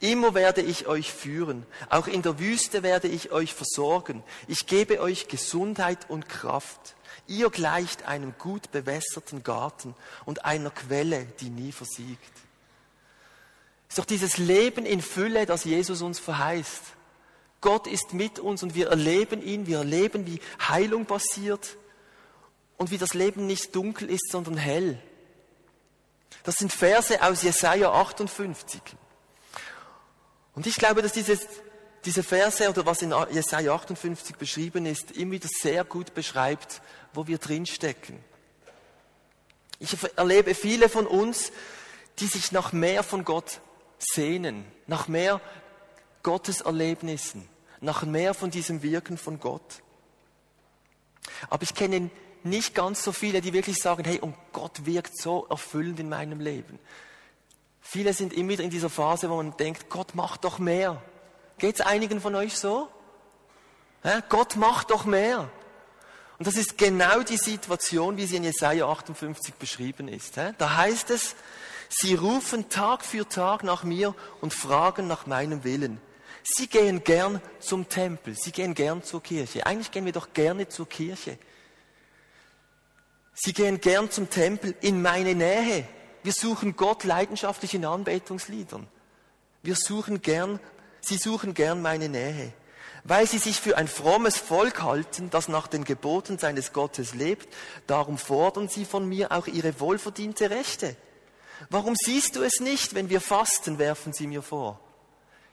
Immer 0.00 0.34
werde 0.34 0.60
ich 0.60 0.86
euch 0.86 1.12
führen, 1.12 1.64
auch 1.88 2.06
in 2.06 2.22
der 2.22 2.38
Wüste 2.38 2.82
werde 2.82 3.08
ich 3.08 3.32
euch 3.32 3.54
versorgen. 3.54 4.22
Ich 4.46 4.66
gebe 4.66 5.00
euch 5.00 5.28
Gesundheit 5.28 6.10
und 6.10 6.28
Kraft. 6.28 6.96
Ihr 7.26 7.50
gleicht 7.50 8.06
einem 8.06 8.34
gut 8.38 8.70
bewässerten 8.72 9.42
Garten 9.42 9.94
und 10.26 10.44
einer 10.44 10.70
Quelle, 10.70 11.26
die 11.40 11.48
nie 11.48 11.72
versiegt. 11.72 12.32
Ist 13.88 13.98
doch 13.98 14.04
dieses 14.04 14.36
Leben 14.36 14.84
in 14.84 15.00
Fülle, 15.00 15.46
das 15.46 15.64
Jesus 15.64 16.02
uns 16.02 16.18
verheißt. 16.18 16.82
Gott 17.62 17.86
ist 17.86 18.12
mit 18.12 18.38
uns 18.38 18.62
und 18.62 18.74
wir 18.74 18.88
erleben 18.88 19.42
ihn, 19.42 19.66
wir 19.66 19.78
erleben, 19.78 20.26
wie 20.26 20.40
Heilung 20.68 21.06
passiert 21.06 21.76
und 22.76 22.90
wie 22.90 22.98
das 22.98 23.14
Leben 23.14 23.46
nicht 23.46 23.74
dunkel 23.74 24.10
ist, 24.10 24.30
sondern 24.30 24.56
hell. 24.56 25.00
Das 26.42 26.56
sind 26.56 26.72
Verse 26.72 27.22
aus 27.22 27.42
Jesaja 27.42 27.90
58. 27.90 28.80
Und 30.54 30.66
ich 30.66 30.76
glaube, 30.76 31.02
dass 31.02 31.12
dieses, 31.12 31.40
diese 32.04 32.22
Verse 32.22 32.68
oder 32.68 32.86
was 32.86 33.02
in 33.02 33.14
Jesaja 33.30 33.74
58 33.74 34.36
beschrieben 34.36 34.86
ist, 34.86 35.10
immer 35.12 35.32
wieder 35.32 35.48
sehr 35.48 35.84
gut 35.84 36.14
beschreibt, 36.14 36.82
wo 37.12 37.26
wir 37.26 37.38
drinstecken. 37.38 38.22
Ich 39.78 39.96
erlebe 40.16 40.54
viele 40.54 40.88
von 40.88 41.06
uns, 41.06 41.52
die 42.18 42.26
sich 42.26 42.52
nach 42.52 42.72
mehr 42.72 43.02
von 43.02 43.24
Gott 43.24 43.60
sehnen, 43.98 44.64
nach 44.86 45.08
mehr 45.08 45.40
Gotteserlebnissen, 46.22 47.46
nach 47.80 48.04
mehr 48.04 48.34
von 48.34 48.50
diesem 48.50 48.82
Wirken 48.82 49.18
von 49.18 49.38
Gott. 49.38 49.82
Aber 51.50 51.62
ich 51.62 51.74
kenne 51.74 52.10
nicht 52.46 52.74
ganz 52.74 53.02
so 53.02 53.12
viele, 53.12 53.40
die 53.40 53.52
wirklich 53.52 53.76
sagen, 53.76 54.04
hey, 54.04 54.20
und 54.20 54.34
Gott 54.52 54.86
wirkt 54.86 55.18
so 55.18 55.46
erfüllend 55.50 56.00
in 56.00 56.08
meinem 56.08 56.40
Leben. 56.40 56.78
Viele 57.80 58.12
sind 58.12 58.32
immer 58.32 58.50
wieder 58.50 58.64
in 58.64 58.70
dieser 58.70 58.90
Phase, 58.90 59.30
wo 59.30 59.36
man 59.36 59.56
denkt, 59.56 59.88
Gott 59.88 60.14
macht 60.14 60.44
doch 60.44 60.58
mehr. 60.58 61.02
Geht 61.58 61.76
es 61.76 61.80
einigen 61.80 62.20
von 62.20 62.34
euch 62.34 62.58
so? 62.58 62.88
Ja, 64.02 64.20
Gott 64.28 64.56
macht 64.56 64.90
doch 64.90 65.04
mehr. 65.04 65.48
Und 66.38 66.46
das 66.46 66.56
ist 66.56 66.76
genau 66.76 67.22
die 67.22 67.38
Situation, 67.38 68.16
wie 68.16 68.26
sie 68.26 68.36
in 68.36 68.44
Jesaja 68.44 68.88
58 68.88 69.54
beschrieben 69.54 70.08
ist. 70.08 70.36
Da 70.36 70.76
heißt 70.76 71.10
es, 71.10 71.34
sie 71.88 72.14
rufen 72.14 72.68
Tag 72.68 73.04
für 73.04 73.26
Tag 73.28 73.62
nach 73.62 73.84
mir 73.84 74.14
und 74.40 74.52
fragen 74.52 75.06
nach 75.06 75.26
meinem 75.26 75.64
Willen. 75.64 76.00
Sie 76.42 76.66
gehen 76.66 77.02
gern 77.02 77.40
zum 77.58 77.88
Tempel, 77.88 78.34
sie 78.36 78.52
gehen 78.52 78.74
gern 78.74 79.02
zur 79.02 79.22
Kirche. 79.22 79.66
Eigentlich 79.66 79.90
gehen 79.90 80.04
wir 80.04 80.12
doch 80.12 80.32
gerne 80.32 80.68
zur 80.68 80.88
Kirche. 80.88 81.38
Sie 83.38 83.52
gehen 83.52 83.82
gern 83.82 84.10
zum 84.10 84.30
Tempel 84.30 84.74
in 84.80 85.02
meine 85.02 85.34
Nähe. 85.34 85.86
Wir 86.22 86.32
suchen 86.32 86.74
Gott 86.74 87.04
leidenschaftlich 87.04 87.74
in 87.74 87.84
Anbetungsliedern. 87.84 88.88
Wir 89.62 89.76
suchen 89.76 90.22
gern, 90.22 90.58
sie 91.02 91.18
suchen 91.18 91.52
gern 91.52 91.82
meine 91.82 92.08
Nähe. 92.08 92.54
Weil 93.04 93.26
sie 93.26 93.36
sich 93.36 93.60
für 93.60 93.76
ein 93.76 93.88
frommes 93.88 94.38
Volk 94.38 94.82
halten, 94.82 95.28
das 95.28 95.48
nach 95.48 95.66
den 95.66 95.84
Geboten 95.84 96.38
seines 96.38 96.72
Gottes 96.72 97.14
lebt, 97.14 97.54
darum 97.86 98.16
fordern 98.16 98.68
sie 98.68 98.86
von 98.86 99.06
mir 99.06 99.30
auch 99.32 99.46
ihre 99.46 99.78
wohlverdiente 99.80 100.48
Rechte. 100.48 100.96
Warum 101.68 101.94
siehst 101.94 102.36
du 102.36 102.42
es 102.42 102.60
nicht, 102.60 102.94
wenn 102.94 103.10
wir 103.10 103.20
fasten, 103.20 103.78
werfen 103.78 104.14
sie 104.14 104.26
mir 104.26 104.42
vor. 104.42 104.80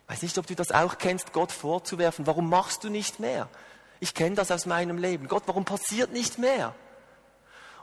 Ich 0.07 0.13
weiß 0.13 0.21
nicht, 0.21 0.37
ob 0.37 0.47
du 0.47 0.55
das 0.55 0.71
auch 0.71 0.97
kennst, 0.97 1.33
Gott 1.33 1.51
vorzuwerfen. 1.51 2.27
Warum 2.27 2.49
machst 2.49 2.85
du 2.85 2.89
nicht 2.89 3.19
mehr? 3.19 3.49
Ich 3.99 4.13
kenne 4.13 4.37
das 4.37 4.51
aus 4.51 4.65
meinem 4.65 4.97
Leben. 4.97 5.27
Gott, 5.27 5.43
warum 5.47 5.65
passiert 5.65 6.13
nicht 6.13 6.39
mehr? 6.39 6.73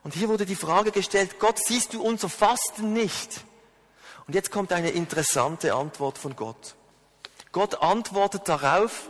Und 0.03 0.15
hier 0.15 0.29
wurde 0.29 0.47
die 0.47 0.57
Frage 0.57 0.93
gestellt, 0.93 1.39
Gott, 1.39 1.59
siehst 1.59 1.93
du 1.95 2.03
unser 2.03 2.29
Fasten 2.29 2.93
nicht? 2.93 3.45
Und 4.27 4.35
jetzt 4.35 4.51
kommt 4.51 4.73
eine 4.73 4.91
interessante 4.91 5.75
Antwort 5.75 6.17
von 6.17 6.37
Gott. 6.37 6.77
Gott 7.53 7.83
antwortet 7.83 8.49
darauf, 8.49 9.09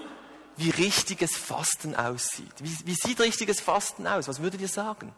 wie 0.56 0.70
richtiges 0.70 1.36
Fasten 1.36 1.94
aussieht. 1.94 2.54
Wie, 2.58 2.86
wie 2.86 2.94
sieht 2.94 3.20
richtiges 3.20 3.60
Fasten 3.60 4.06
aus? 4.06 4.28
Was 4.28 4.40
würdet 4.40 4.60
ihr 4.60 4.68
sagen? 4.68 5.12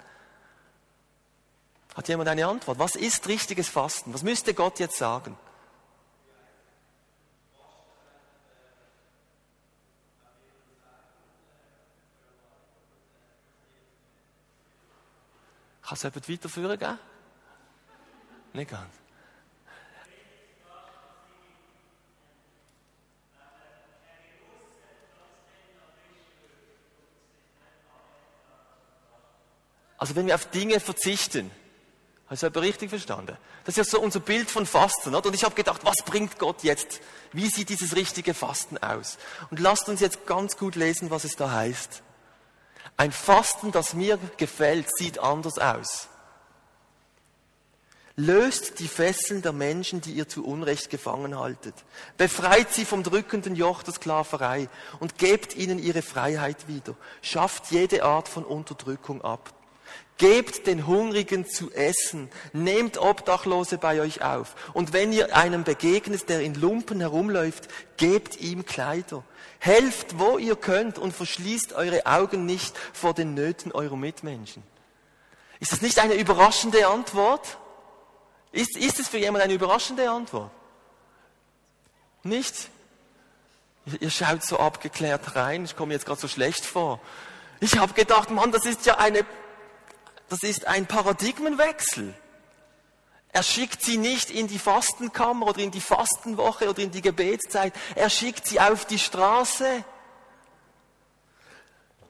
Hat 1.94 2.08
jemand 2.08 2.28
eine 2.28 2.46
Antwort? 2.46 2.78
Was 2.78 2.94
ist 2.96 3.28
richtiges 3.28 3.68
Fasten? 3.68 4.14
Was 4.14 4.22
müsste 4.22 4.54
Gott 4.54 4.78
jetzt 4.78 4.96
sagen? 4.96 5.36
Kann 15.92 15.96
es 15.96 16.02
jemand 16.04 16.28
weiterführen 16.28 16.78
geben? 16.78 16.98
Nicht 18.54 18.70
ganz. 18.70 18.94
Also 29.98 30.16
wenn 30.16 30.26
wir 30.26 30.34
auf 30.34 30.46
Dinge 30.46 30.80
verzichten, 30.80 31.50
hast 32.26 32.42
du 32.42 32.46
aber 32.46 32.62
richtig 32.62 32.88
verstanden? 32.88 33.36
Das 33.64 33.76
ist 33.76 33.76
ja 33.76 33.84
so 33.84 34.00
unser 34.00 34.20
Bild 34.20 34.50
von 34.50 34.64
Fasten. 34.64 35.14
Oder? 35.14 35.26
Und 35.26 35.34
ich 35.34 35.44
habe 35.44 35.54
gedacht, 35.54 35.84
was 35.84 36.02
bringt 36.06 36.38
Gott 36.38 36.62
jetzt? 36.62 37.02
Wie 37.32 37.48
sieht 37.48 37.68
dieses 37.68 37.94
richtige 37.94 38.32
Fasten 38.32 38.78
aus? 38.78 39.18
Und 39.50 39.60
lasst 39.60 39.90
uns 39.90 40.00
jetzt 40.00 40.26
ganz 40.26 40.56
gut 40.56 40.74
lesen, 40.74 41.10
was 41.10 41.24
es 41.24 41.36
da 41.36 41.50
heißt. 41.50 42.02
Ein 42.96 43.12
Fasten, 43.12 43.72
das 43.72 43.94
mir 43.94 44.18
gefällt, 44.36 44.86
sieht 44.96 45.18
anders 45.18 45.58
aus. 45.58 46.08
Löst 48.14 48.78
die 48.78 48.88
Fesseln 48.88 49.40
der 49.40 49.52
Menschen, 49.52 50.02
die 50.02 50.12
ihr 50.12 50.28
zu 50.28 50.44
Unrecht 50.44 50.90
gefangen 50.90 51.38
haltet. 51.38 51.74
Befreit 52.18 52.72
sie 52.72 52.84
vom 52.84 53.02
drückenden 53.02 53.56
Joch 53.56 53.82
der 53.82 53.94
Sklaverei 53.94 54.68
und 55.00 55.16
gebt 55.16 55.56
ihnen 55.56 55.78
ihre 55.78 56.02
Freiheit 56.02 56.68
wieder. 56.68 56.94
Schafft 57.22 57.70
jede 57.70 58.04
Art 58.04 58.28
von 58.28 58.44
Unterdrückung 58.44 59.22
ab. 59.22 59.54
Gebt 60.22 60.68
den 60.68 60.86
Hungrigen 60.86 61.48
zu 61.48 61.72
essen, 61.72 62.30
nehmt 62.52 62.96
Obdachlose 62.96 63.76
bei 63.76 64.00
euch 64.00 64.22
auf. 64.22 64.54
Und 64.72 64.92
wenn 64.92 65.12
ihr 65.12 65.34
einem 65.34 65.64
begegnet, 65.64 66.28
der 66.28 66.42
in 66.42 66.54
Lumpen 66.54 67.00
herumläuft, 67.00 67.66
gebt 67.96 68.40
ihm 68.40 68.64
Kleider. 68.64 69.24
Helft, 69.58 70.20
wo 70.20 70.38
ihr 70.38 70.54
könnt 70.54 70.96
und 70.96 71.12
verschließt 71.12 71.72
eure 71.72 72.06
Augen 72.06 72.46
nicht 72.46 72.78
vor 72.92 73.14
den 73.14 73.34
Nöten 73.34 73.72
eurer 73.72 73.96
Mitmenschen. 73.96 74.62
Ist 75.58 75.72
das 75.72 75.82
nicht 75.82 75.98
eine 75.98 76.14
überraschende 76.14 76.86
Antwort? 76.86 77.58
Ist, 78.52 78.76
ist 78.76 79.00
es 79.00 79.08
für 79.08 79.18
jemand 79.18 79.42
eine 79.42 79.54
überraschende 79.54 80.08
Antwort? 80.08 80.52
Nicht? 82.22 82.68
Ihr 83.98 84.10
schaut 84.10 84.44
so 84.44 84.60
abgeklärt 84.60 85.34
rein, 85.34 85.64
ich 85.64 85.74
komme 85.74 85.94
jetzt 85.94 86.06
gerade 86.06 86.20
so 86.20 86.28
schlecht 86.28 86.64
vor. 86.64 87.00
Ich 87.58 87.76
habe 87.78 87.92
gedacht, 87.94 88.30
Mann, 88.30 88.52
das 88.52 88.66
ist 88.66 88.86
ja 88.86 88.98
eine 88.98 89.24
Das 90.32 90.42
ist 90.44 90.66
ein 90.66 90.86
Paradigmenwechsel. 90.86 92.14
Er 93.32 93.42
schickt 93.42 93.82
sie 93.82 93.98
nicht 93.98 94.30
in 94.30 94.46
die 94.46 94.58
Fastenkammer 94.58 95.48
oder 95.48 95.58
in 95.58 95.70
die 95.70 95.82
Fastenwoche 95.82 96.70
oder 96.70 96.78
in 96.78 96.90
die 96.90 97.02
Gebetszeit. 97.02 97.74
Er 97.96 98.08
schickt 98.08 98.46
sie 98.46 98.58
auf 98.58 98.86
die 98.86 98.98
Straße. 98.98 99.84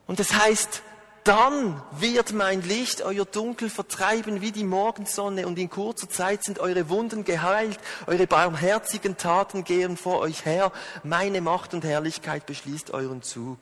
Und 0.07 0.21
das 0.21 0.33
heißt, 0.33 0.83
dann 1.25 1.83
wird 1.91 2.31
mein 2.31 2.61
Licht 2.61 3.01
euer 3.01 3.25
Dunkel 3.25 3.69
vertreiben 3.69 4.39
wie 4.39 4.53
die 4.53 4.63
Morgensonne 4.63 5.45
und 5.45 5.59
in 5.59 5.69
kurzer 5.69 6.09
Zeit 6.09 6.45
sind 6.45 6.59
eure 6.59 6.87
Wunden 6.87 7.25
geheilt, 7.25 7.77
eure 8.07 8.25
barmherzigen 8.25 9.17
Taten 9.17 9.65
gehen 9.65 9.97
vor 9.97 10.19
euch 10.19 10.45
her, 10.45 10.71
meine 11.03 11.41
Macht 11.41 11.73
und 11.73 11.83
Herrlichkeit 11.83 12.45
beschließt 12.45 12.91
euren 12.91 13.21
Zug. 13.21 13.57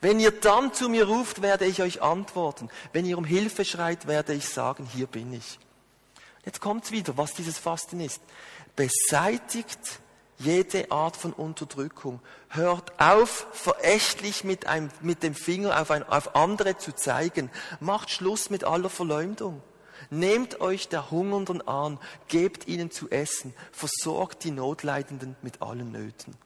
Wenn 0.00 0.20
ihr 0.20 0.30
dann 0.30 0.72
zu 0.72 0.88
mir 0.88 1.06
ruft, 1.06 1.42
werde 1.42 1.66
ich 1.66 1.82
euch 1.82 2.02
antworten. 2.02 2.68
Wenn 2.92 3.04
ihr 3.04 3.18
um 3.18 3.24
Hilfe 3.24 3.64
schreit, 3.64 4.06
werde 4.06 4.34
ich 4.34 4.48
sagen, 4.48 4.88
hier 4.92 5.06
bin 5.06 5.32
ich. 5.32 5.58
Jetzt 6.44 6.60
kommt's 6.60 6.90
wieder, 6.90 7.16
was 7.16 7.34
dieses 7.34 7.58
Fasten 7.58 8.00
ist. 8.00 8.20
Beseitigt 8.76 10.00
jede 10.38 10.90
Art 10.90 11.16
von 11.16 11.32
Unterdrückung. 11.32 12.20
Hört 12.48 12.92
auf, 13.00 13.46
verächtlich 13.52 14.44
mit, 14.44 14.66
einem, 14.66 14.90
mit 15.00 15.22
dem 15.22 15.34
Finger 15.34 15.80
auf, 15.80 15.90
ein, 15.90 16.02
auf 16.02 16.34
andere 16.34 16.76
zu 16.76 16.94
zeigen. 16.94 17.50
Macht 17.80 18.10
Schluss 18.10 18.50
mit 18.50 18.64
aller 18.64 18.90
Verleumdung. 18.90 19.62
Nehmt 20.10 20.60
euch 20.60 20.88
der 20.88 21.10
Hungernden 21.10 21.66
an, 21.66 21.98
gebt 22.28 22.68
ihnen 22.68 22.90
zu 22.90 23.08
essen, 23.10 23.54
versorgt 23.72 24.44
die 24.44 24.50
Notleidenden 24.50 25.36
mit 25.40 25.62
allen 25.62 25.92
Nöten. 25.92 26.36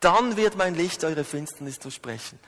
Dann 0.00 0.36
wird 0.36 0.56
mein 0.56 0.74
Licht 0.74 1.04
eure 1.04 1.24
Finsternis 1.24 1.78
durchbrechen. 1.78 2.38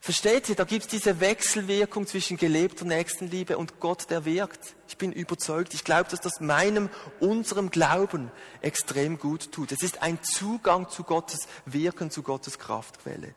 Versteht 0.00 0.48
ihr, 0.48 0.54
da 0.54 0.64
gibt 0.64 0.84
es 0.84 0.88
diese 0.88 1.20
Wechselwirkung 1.20 2.06
zwischen 2.06 2.36
gelebter 2.36 2.84
Nächstenliebe 2.84 3.58
und 3.58 3.80
Gott, 3.80 4.10
der 4.10 4.24
wirkt. 4.24 4.74
Ich 4.86 4.96
bin 4.96 5.12
überzeugt, 5.12 5.74
ich 5.74 5.84
glaube, 5.84 6.08
dass 6.08 6.20
das 6.20 6.40
meinem, 6.40 6.88
unserem 7.20 7.70
Glauben 7.70 8.30
extrem 8.60 9.18
gut 9.18 9.50
tut. 9.52 9.72
Es 9.72 9.82
ist 9.82 10.02
ein 10.02 10.22
Zugang 10.22 10.88
zu 10.88 11.02
Gottes 11.02 11.48
Wirken, 11.66 12.10
zu 12.10 12.22
Gottes 12.22 12.58
Kraftquelle. 12.58 13.34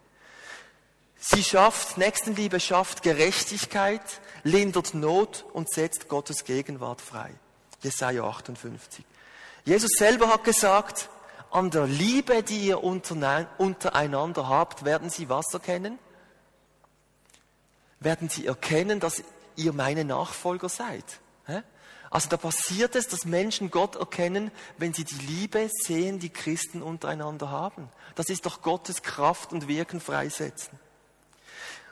Sie 1.19 1.43
schafft, 1.43 1.97
Nächstenliebe 1.97 2.60
schafft 2.60 3.04
Gerechtigkeit, 3.04 4.02
lindert 4.43 4.93
Not 4.93 5.45
und 5.54 5.71
setzt 5.71 6.10
Gottes 6.10 6.45
Gegenwart 6.45 7.02
frei. 7.02 7.32
Jesaja 7.82 8.24
58. 8.24 9.04
Jesus 9.65 9.91
selber 9.97 10.30
hat 10.30 10.43
gesagt, 10.43 11.10
an 11.52 11.69
der 11.69 11.86
Liebe, 11.86 12.43
die 12.43 12.67
ihr 12.67 12.84
untereinander 12.84 14.47
habt, 14.47 14.86
werden 14.86 15.10
sie 15.10 15.28
was 15.30 15.54
erkennen? 15.54 16.00
Werden 18.02 18.28
sie 18.28 18.46
erkennen, 18.46 19.00
dass 19.00 19.24
ihr 19.56 19.72
meine 19.72 20.04
Nachfolger 20.04 20.68
seid. 20.68 21.06
Also 22.10 22.28
da 22.28 22.36
passiert 22.36 22.98
es, 22.98 23.08
dass 23.08 23.24
Menschen 23.24 23.72
Gott 23.72 23.96
erkennen, 23.96 24.52
wenn 24.78 24.94
sie 24.94 25.06
die 25.06 25.26
Liebe 25.26 25.70
sehen, 25.72 26.20
die 26.20 26.30
Christen 26.30 26.82
untereinander 26.82 27.50
haben. 27.50 27.88
Das 28.16 28.28
ist 28.28 28.46
doch 28.46 28.62
Gottes 28.62 29.02
Kraft 29.02 29.54
und 29.54 29.70
Wirken 29.70 30.02
freisetzen. 30.02 30.78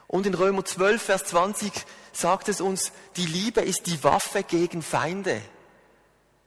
Und 0.08 0.26
in 0.26 0.34
Römer 0.34 0.65
12, 0.65 1.02
Vers 1.02 1.24
20 1.26 1.72
sagt 2.12 2.50
es 2.50 2.60
uns, 2.60 2.91
die 3.15 3.28
Liebe 3.28 3.62
ist 3.62 3.86
die 3.86 4.04
Waffe 4.04 4.43
gegen 4.43 4.82
Feinde. 4.82 5.41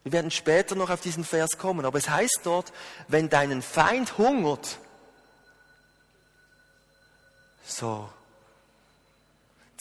Wir 0.03 0.12
werden 0.12 0.31
später 0.33 0.75
noch 0.75 0.90
auf 0.90 1.01
diesen 1.01 1.25
Vers 1.25 1.57
kommen, 1.57 1.87
aber 1.87 1.96
es 1.96 2.11
heißt 2.11 2.40
dort, 2.42 2.72
wenn 3.09 3.31
deinen 3.31 3.62
Feind 3.62 4.18
hungert, 4.18 4.79
so 7.64 8.11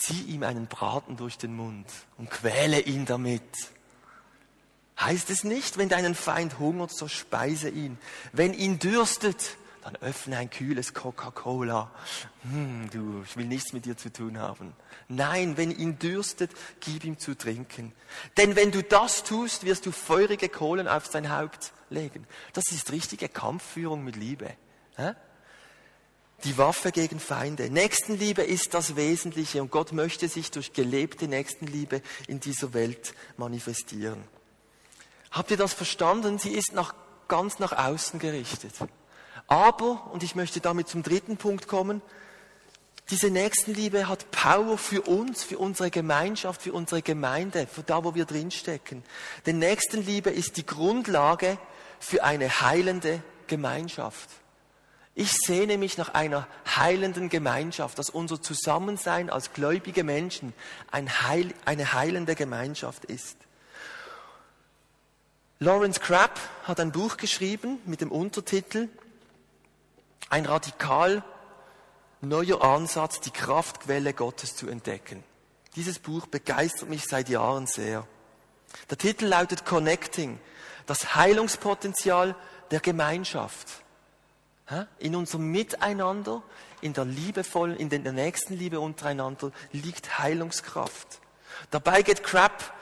zieh 0.01 0.23
ihm 0.23 0.43
einen 0.43 0.67
Braten 0.67 1.17
durch 1.17 1.37
den 1.37 1.55
Mund 1.55 1.87
und 2.17 2.29
quäle 2.29 2.79
ihn 2.79 3.05
damit. 3.05 3.43
Heißt 4.99 5.29
es 5.29 5.43
nicht, 5.43 5.77
wenn 5.77 5.89
deinen 5.89 6.15
Feind 6.15 6.59
hungert, 6.59 6.91
so 6.91 7.07
speise 7.07 7.69
ihn. 7.69 7.97
Wenn 8.33 8.53
ihn 8.53 8.79
dürstet, 8.79 9.57
dann 9.83 9.95
öffne 9.97 10.37
ein 10.37 10.49
kühles 10.49 10.93
Coca-Cola. 10.93 11.91
Hm, 12.43 12.89
du, 12.91 13.23
ich 13.25 13.35
will 13.35 13.47
nichts 13.47 13.73
mit 13.73 13.85
dir 13.85 13.97
zu 13.97 14.13
tun 14.13 14.37
haben. 14.37 14.73
Nein, 15.07 15.57
wenn 15.57 15.71
ihn 15.71 15.97
dürstet, 15.97 16.51
gib 16.79 17.03
ihm 17.03 17.17
zu 17.17 17.35
trinken. 17.35 17.93
Denn 18.37 18.55
wenn 18.55 18.71
du 18.71 18.83
das 18.83 19.23
tust, 19.23 19.65
wirst 19.65 19.85
du 19.87 19.91
feurige 19.91 20.49
Kohlen 20.49 20.87
auf 20.87 21.07
sein 21.07 21.35
Haupt 21.35 21.71
legen. 21.89 22.27
Das 22.53 22.71
ist 22.71 22.91
richtige 22.91 23.27
Kampfführung 23.27 24.03
mit 24.03 24.15
Liebe. 24.15 24.51
Hä? 24.97 25.13
Die 26.43 26.57
Waffe 26.57 26.91
gegen 26.91 27.19
Feinde. 27.19 27.69
Nächstenliebe 27.69 28.41
ist 28.41 28.73
das 28.73 28.95
Wesentliche 28.95 29.61
und 29.61 29.71
Gott 29.71 29.91
möchte 29.91 30.27
sich 30.27 30.51
durch 30.51 30.73
gelebte 30.73 31.27
Nächstenliebe 31.27 32.01
in 32.27 32.39
dieser 32.39 32.73
Welt 32.73 33.13
manifestieren. 33.37 34.23
Habt 35.31 35.51
ihr 35.51 35.57
das 35.57 35.73
verstanden? 35.73 36.39
Sie 36.39 36.51
ist 36.51 36.73
nach, 36.73 36.93
ganz 37.27 37.59
nach 37.59 37.71
außen 37.71 38.19
gerichtet. 38.19 38.73
Aber, 39.47 40.09
und 40.13 40.23
ich 40.23 40.35
möchte 40.35 40.59
damit 40.59 40.87
zum 40.87 41.03
dritten 41.03 41.37
Punkt 41.37 41.67
kommen, 41.67 42.01
diese 43.09 43.29
Nächstenliebe 43.29 44.07
hat 44.07 44.31
Power 44.31 44.77
für 44.77 45.01
uns, 45.01 45.43
für 45.43 45.57
unsere 45.57 45.91
Gemeinschaft, 45.91 46.61
für 46.61 46.71
unsere 46.71 47.01
Gemeinde, 47.01 47.67
für 47.67 47.83
da, 47.83 48.03
wo 48.05 48.15
wir 48.15 48.25
drinstecken. 48.25 49.03
Denn 49.45 49.59
Nächstenliebe 49.59 50.29
ist 50.29 50.55
die 50.55 50.65
Grundlage 50.65 51.57
für 51.99 52.23
eine 52.23 52.61
heilende 52.61 53.21
Gemeinschaft. 53.47 54.29
Ich 55.13 55.33
sehne 55.33 55.77
mich 55.77 55.97
nach 55.97 56.13
einer 56.13 56.47
heilenden 56.65 57.29
Gemeinschaft, 57.29 57.99
dass 57.99 58.09
unser 58.09 58.41
Zusammensein 58.41 59.29
als 59.29 59.53
gläubige 59.53 60.03
Menschen 60.03 60.53
ein 60.89 61.21
Heil, 61.23 61.53
eine 61.65 61.93
heilende 61.93 62.35
Gemeinschaft 62.35 63.05
ist. 63.05 63.37
Lawrence 65.59 65.99
Crabb 65.99 66.39
hat 66.63 66.79
ein 66.79 66.91
Buch 66.91 67.17
geschrieben 67.17 67.79
mit 67.85 68.01
dem 68.01 68.11
Untertitel 68.11 68.87
Ein 70.29 70.45
radikal 70.45 71.23
neuer 72.21 72.63
Ansatz, 72.63 73.19
die 73.19 73.31
Kraftquelle 73.31 74.13
Gottes 74.13 74.55
zu 74.55 74.67
entdecken. 74.69 75.23
Dieses 75.75 75.99
Buch 75.99 76.27
begeistert 76.27 76.89
mich 76.89 77.05
seit 77.05 77.29
Jahren 77.29 77.67
sehr. 77.67 78.07
Der 78.89 78.97
Titel 78.97 79.25
lautet 79.25 79.65
Connecting, 79.65 80.39
das 80.85 81.15
Heilungspotenzial 81.15 82.35
der 82.71 82.79
Gemeinschaft. 82.79 83.80
In 84.99 85.15
unserem 85.15 85.51
Miteinander, 85.51 86.41
in 86.81 86.93
der 86.93 87.05
liebevollen, 87.05 87.75
in 87.77 87.89
der 87.89 88.13
Nächstenliebe 88.13 88.79
untereinander 88.79 89.51
liegt 89.71 90.19
Heilungskraft. 90.19 91.19
Dabei 91.69 92.01
geht 92.01 92.23
Crap 92.23 92.73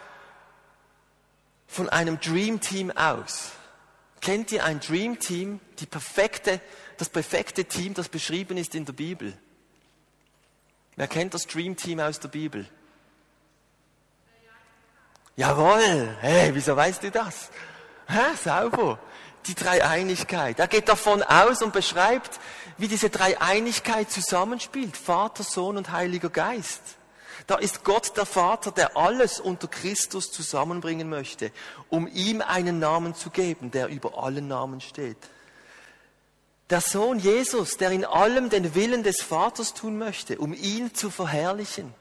von 1.68 1.90
einem 1.90 2.20
Dream 2.20 2.62
Team 2.62 2.92
aus. 2.92 3.52
Kennt 4.22 4.52
ihr 4.52 4.66
ein 4.66 4.80
Dream 4.80 5.20
Team, 5.20 5.60
die 5.80 5.86
perfekte, 5.86 6.62
das 6.98 7.10
perfekte 7.10 7.66
Team, 7.66 7.94
das 7.94 8.10
beschrieben 8.10 8.58
ist 8.58 8.76
in 8.76 8.86
der 8.86 8.94
Bibel? 8.94 9.34
Wer 10.96 11.08
kennt 11.08 11.34
das 11.34 11.48
Dream 11.48 11.76
Team 11.76 12.00
aus 12.00 12.20
der 12.20 12.28
Bibel? 12.28 12.68
Jawohl, 15.38 16.18
hey, 16.20 16.54
wieso 16.54 16.76
weißt 16.76 17.04
du 17.04 17.12
das? 17.12 17.50
Hä, 18.08 18.36
sauber 18.36 19.00
die 19.48 19.56
Dreieinigkeit. 19.56 20.60
Er 20.60 20.68
geht 20.68 20.90
davon 20.90 21.24
aus 21.24 21.62
und 21.62 21.74
beschreibt, 21.74 22.40
wie 22.78 22.88
diese 22.88 23.10
Dreieinigkeit 23.10 24.12
zusammenspielt. 24.12 24.96
Vater, 24.96 25.44
Sohn 25.44 25.78
und 25.78 25.92
Heiliger 25.92 26.30
Geist. 26.30 26.82
Da 27.48 27.56
ist 27.56 27.84
Gott 27.84 28.16
der 28.16 28.26
Vater, 28.26 28.72
der 28.72 28.96
alles 28.96 29.40
unter 29.40 29.68
Christus 29.68 30.32
zusammenbringen 30.32 31.10
möchte, 31.10 31.52
um 31.90 32.08
ihm 32.08 32.42
einen 32.42 32.80
Namen 32.80 33.16
zu 33.16 33.30
geben, 33.30 33.72
der 33.72 33.88
über 33.88 34.22
allen 34.24 34.48
Namen 34.48 34.82
steht. 34.82 35.18
Der 36.70 36.82
Sohn 36.82 37.18
Jesus, 37.18 37.78
der 37.78 37.92
in 37.92 38.06
allem 38.06 38.50
den 38.50 38.76
Willen 38.76 39.02
des 39.02 39.22
Vaters 39.22 39.74
tun 39.74 39.98
möchte, 39.98 40.38
um 40.38 40.54
ihn 40.54 40.94
zu 40.94 41.10
verherrlichen 41.10 41.94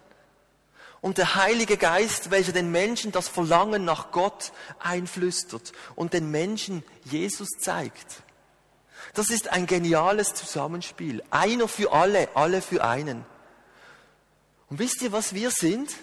und 1.01 1.19
der 1.19 1.35
Heilige 1.37 1.77
Geist, 1.77 2.31
welcher 2.31 2.53
den 2.53 2.71
Menschen 2.71 3.13
das 3.13 3.29
Verlangen 3.29 3.85
nach 3.85 4.11
Gott 4.11 4.53
einflüstert 4.79 5.73
und 5.95 6.13
den 6.13 6.31
Menschen 6.31 6.83
Jesus 7.05 7.49
zeigt. 7.61 8.23
Das 9.15 9.31
ist 9.31 9.49
ein 9.49 9.67
geniales 9.67 10.35
Zusammenspiel. 10.35 11.23
Einer 11.31 11.69
für 11.69 11.93
alle, 11.93 12.29
alle 12.35 12.63
für 12.63 12.85
einen. 12.85 13.25
Und 14.69 14.79
wisst 14.79 15.03
ihr, 15.03 15.13
was 15.13 15.35
wir 15.35 15.51
sind? 15.51 15.95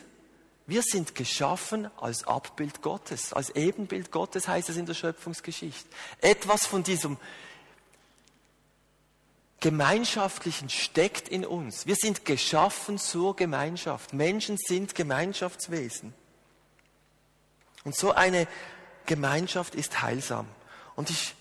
Wir 0.67 0.81
sind 0.81 1.13
geschaffen 1.13 1.91
als 1.97 2.25
Abbild 2.25 2.81
Gottes, 2.81 3.33
als 3.33 3.51
Ebenbild 3.51 4.11
Gottes 4.11 4.47
heißt 4.47 4.69
es 4.69 4.77
in 4.77 4.87
der 4.87 4.95
Schöpfungsgeschichte. 4.95 5.87
Etwas 6.21 6.65
von 6.65 6.81
diesem 6.81 7.17
Gemeinschaftlichen 9.65 10.69
steckt 10.69 11.27
in 11.27 11.43
uns. 11.43 11.87
Wir 11.87 11.95
sind 11.95 12.23
geschaffen 12.23 12.99
zur 12.99 13.35
Gemeinschaft. 13.35 14.13
Menschen 14.13 14.57
sind 14.57 14.93
Gemeinschaftswesen. 14.93 16.13
Und 17.83 17.95
so 17.95 18.11
eine 18.11 18.47
Gemeinschaft 19.07 19.73
ist 19.73 20.03
heilsam. 20.03 20.45
Und 20.95 21.09
ich 21.09 21.33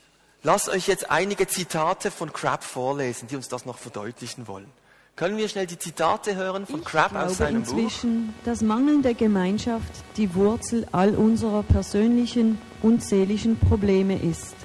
lasse 0.42 0.70
euch 0.70 0.88
jetzt 0.88 1.10
einige 1.10 1.46
Zitate 1.46 2.10
von 2.10 2.32
Crab 2.32 2.64
vorlesen, 2.64 3.28
die 3.28 3.36
uns 3.36 3.48
das 3.48 3.66
noch 3.66 3.76
verdeutlichen 3.76 4.48
wollen. 4.48 4.72
Können 5.16 5.36
wir 5.36 5.46
schnell 5.50 5.66
die 5.66 5.78
Zitate 5.78 6.34
hören 6.34 6.64
von 6.64 6.80
Ich 6.80 6.86
Crab 6.86 7.12
aus 7.12 7.12
glaube 7.12 7.34
seinem 7.34 7.62
Buch? 7.64 7.72
inzwischen, 7.72 8.34
dass 8.46 8.62
mangelnde 8.62 9.14
Gemeinschaft 9.14 9.92
die 10.16 10.34
Wurzel 10.34 10.88
all 10.92 11.14
unserer 11.14 11.62
persönlichen 11.62 12.58
und 12.80 13.04
seelischen 13.04 13.58
Probleme 13.58 14.18
ist. 14.18 14.56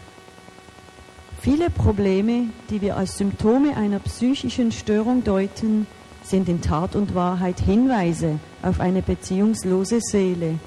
Viele 1.42 1.70
Probleme, 1.70 2.50
die 2.70 2.82
wir 2.82 2.98
als 2.98 3.18
Symptome 3.18 3.78
einer 3.78 4.00
psychischen 4.00 4.74
Störung 4.74 5.24
deuten, 5.24 5.88
sind 6.22 6.50
in 6.50 6.62
Tat 6.62 6.98
und 6.98 7.16
Wahrheit 7.16 7.62
Hinweise 7.62 8.40
auf 8.62 8.82
eine 8.82 9.02
beziehungslose 9.02 10.00
Seele. 10.02 10.60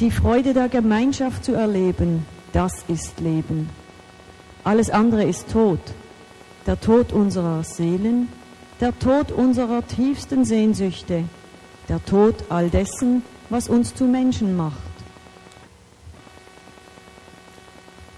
Die 0.00 0.10
Freude 0.10 0.52
der 0.52 0.68
Gemeinschaft 0.68 1.44
zu 1.44 1.52
erleben, 1.52 2.26
das 2.52 2.84
ist 2.88 3.20
Leben. 3.20 3.70
Alles 4.64 4.90
andere 4.90 5.24
ist 5.24 5.50
Tod. 5.50 5.80
Der 6.66 6.78
Tod 6.78 7.14
unserer 7.14 7.64
Seelen, 7.64 8.28
der 8.80 8.98
Tod 8.98 9.32
unserer 9.32 9.86
tiefsten 9.86 10.44
Sehnsüchte, 10.44 11.24
der 11.88 12.04
Tod 12.04 12.34
all 12.50 12.68
dessen, 12.68 13.22
was 13.48 13.68
uns 13.68 13.94
zu 13.94 14.04
Menschen 14.04 14.56
macht. 14.56 14.89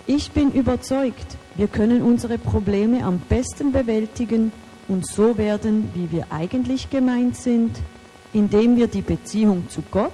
Ich 0.07 0.33
bin 0.33 0.51
überzeugt, 0.51 1.37
wir 1.55 1.69
können 1.69 2.03
unsere 2.03 2.38
Probleme 2.38 3.05
am 3.05 3.21
besten 3.21 3.71
bewältigen 3.73 4.53
und 4.88 5.07
so 5.07 5.38
werden, 5.38 5.91
wie 5.95 6.11
wir 6.11 6.27
eigentlich 6.31 6.91
gemeint 6.91 7.37
sind, 7.37 7.77
indem 8.33 8.77
wir 8.77 8.88
die 8.88 9.03
Beziehung 9.03 9.69
zu 9.69 9.83
Gott 9.91 10.12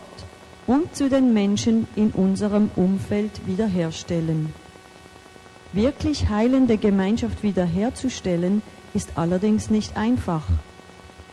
und 0.66 0.94
zu 0.94 1.08
den 1.08 1.32
Menschen 1.32 1.86
in 1.96 2.10
unserem 2.10 2.70
Umfeld 2.76 3.46
wiederherstellen. 3.46 4.52
Wirklich 5.72 6.28
heilende 6.28 6.76
Gemeinschaft 6.76 7.42
wiederherzustellen, 7.42 8.62
ist 8.94 9.12
allerdings 9.16 9.70
nicht 9.70 9.96
einfach. 9.96 10.42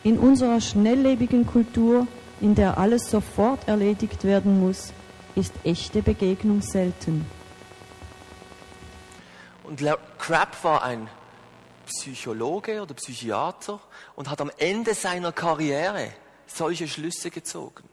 In 0.04 0.18
unserer 0.18 0.62
schnelllebigen 0.62 1.46
Kultur, 1.46 2.08
in 2.40 2.56
der 2.56 2.78
alles 2.78 3.10
sofort 3.10 3.68
erledigt 3.68 4.24
werden 4.24 4.60
muss, 4.60 4.94
ist 5.36 5.54
echte 5.64 6.02
Begegnung 6.02 6.62
selten. 6.62 7.26
Und 9.76 9.82
La- 9.82 9.98
Crab 10.20 10.64
war 10.64 10.84
ein 10.84 11.10
Psychologe 11.86 12.82
oder 12.82 12.94
Psychiater 12.94 13.82
und 14.16 14.30
hat 14.30 14.40
am 14.40 14.50
Ende 14.58 14.94
seiner 14.94 15.34
Karriere 15.34 16.14
solche 16.48 16.88
Schlüsse 16.88 17.30
gezogen. 17.30 17.84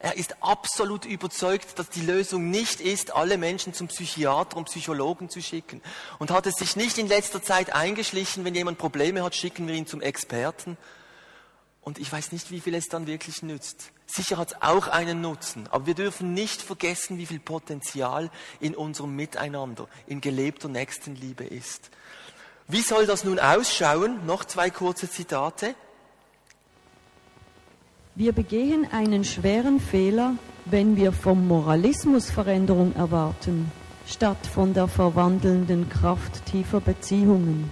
Er 0.00 0.16
ist 0.16 0.34
absolut 0.42 1.04
überzeugt, 1.04 1.78
dass 1.78 1.88
die 1.88 2.00
Lösung 2.00 2.50
nicht 2.50 2.80
ist, 2.80 3.14
alle 3.14 3.38
Menschen 3.38 3.72
zum 3.74 3.86
Psychiater 3.86 4.56
und 4.56 4.64
Psychologen 4.64 5.30
zu 5.30 5.40
schicken. 5.40 5.82
Und 6.18 6.32
hat 6.32 6.48
es 6.48 6.56
sich 6.56 6.74
nicht 6.74 6.98
in 6.98 7.06
letzter 7.06 7.40
Zeit 7.40 7.72
eingeschlichen, 7.72 8.44
wenn 8.44 8.56
jemand 8.56 8.78
Probleme 8.78 9.22
hat, 9.22 9.36
schicken 9.36 9.68
wir 9.68 9.76
ihn 9.76 9.86
zum 9.86 10.00
Experten. 10.00 10.76
Und 11.84 11.98
ich 11.98 12.10
weiß 12.10 12.32
nicht, 12.32 12.50
wie 12.50 12.60
viel 12.60 12.74
es 12.74 12.88
dann 12.88 13.06
wirklich 13.06 13.42
nützt. 13.42 13.92
Sicher 14.06 14.38
hat 14.38 14.52
es 14.52 14.62
auch 14.62 14.88
einen 14.88 15.20
Nutzen, 15.20 15.66
aber 15.70 15.86
wir 15.86 15.94
dürfen 15.94 16.32
nicht 16.32 16.62
vergessen, 16.62 17.18
wie 17.18 17.26
viel 17.26 17.40
Potenzial 17.40 18.30
in 18.58 18.74
unserem 18.74 19.14
Miteinander, 19.14 19.86
in 20.06 20.22
gelebter 20.22 20.68
Nächstenliebe 20.68 21.44
ist. 21.44 21.90
Wie 22.68 22.80
soll 22.80 23.04
das 23.06 23.24
nun 23.24 23.38
ausschauen? 23.38 24.24
Noch 24.24 24.44
zwei 24.46 24.70
kurze 24.70 25.10
Zitate. 25.10 25.74
Wir 28.14 28.32
begehen 28.32 28.90
einen 28.90 29.24
schweren 29.24 29.78
Fehler, 29.78 30.34
wenn 30.64 30.96
wir 30.96 31.12
vom 31.12 31.46
Moralismus 31.46 32.30
Veränderung 32.30 32.94
erwarten, 32.96 33.70
statt 34.06 34.46
von 34.46 34.72
der 34.72 34.88
verwandelnden 34.88 35.90
Kraft 35.90 36.46
tiefer 36.46 36.80
Beziehungen. 36.80 37.70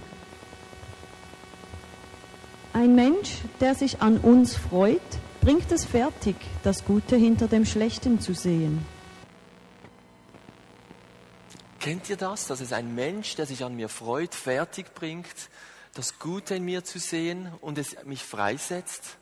Ein 2.73 2.95
Mensch, 2.95 3.29
der 3.59 3.75
sich 3.75 4.01
an 4.01 4.17
uns 4.17 4.55
freut, 4.55 4.99
bringt 5.41 5.71
es 5.71 5.85
fertig, 5.85 6.35
das 6.63 6.83
Gute 6.83 7.15
hinter 7.15 7.47
dem 7.47 7.67
Schlechten 7.67 8.19
zu 8.19 8.33
sehen. 8.33 8.83
Kennt 11.79 12.09
ihr 12.09 12.17
das, 12.17 12.47
dass 12.47 12.61
es 12.61 12.73
ein 12.73 12.95
Mensch, 12.95 13.35
der 13.35 13.45
sich 13.45 13.63
an 13.63 13.75
mir 13.75 13.89
freut, 13.89 14.33
fertig 14.33 14.95
bringt, 14.95 15.27
das 15.93 16.17
Gute 16.17 16.55
in 16.55 16.65
mir 16.65 16.83
zu 16.83 16.97
sehen 16.97 17.51
und 17.61 17.77
es 17.77 17.95
mich 18.05 18.23
freisetzt? 18.23 19.17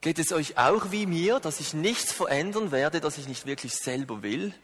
Geht 0.00 0.20
es 0.20 0.30
euch 0.30 0.56
auch 0.58 0.92
wie 0.92 1.06
mir, 1.06 1.40
dass 1.40 1.58
ich 1.58 1.74
nichts 1.74 2.12
verändern 2.12 2.70
werde, 2.70 3.00
das 3.00 3.18
ich 3.18 3.26
nicht 3.26 3.46
wirklich 3.46 3.74
selber 3.74 4.22
will? 4.22 4.54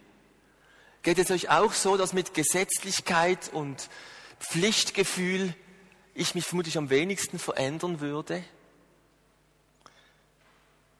Geht 1.03 1.19
es 1.19 1.33
euch 1.33 1.51
auch 1.51 1.73
so, 1.73 1.97
dass 1.97 2.13
mit 2.13 2.35
Gesetzlichkeit 2.35 3.51
und 3.53 3.89
Pflichtgefühl 4.39 5.55
ich 6.15 6.35
mich 6.35 6.45
vermutlich 6.45 6.79
am 6.79 6.91
wenigsten 6.91 7.39
verändern 7.39 8.01
würde? 8.01 8.43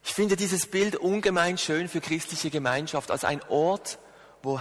Ich 0.05 0.13
finde 0.13 0.37
dieses 0.37 0.67
Bild 0.67 0.97
ungemein 0.97 1.57
schön 1.57 1.89
für 1.89 2.01
christliche 2.01 2.51
Gemeinschaft 2.51 3.11
als 3.11 3.25
ein 3.25 3.43
Ort, 3.49 3.99
wo 4.43 4.61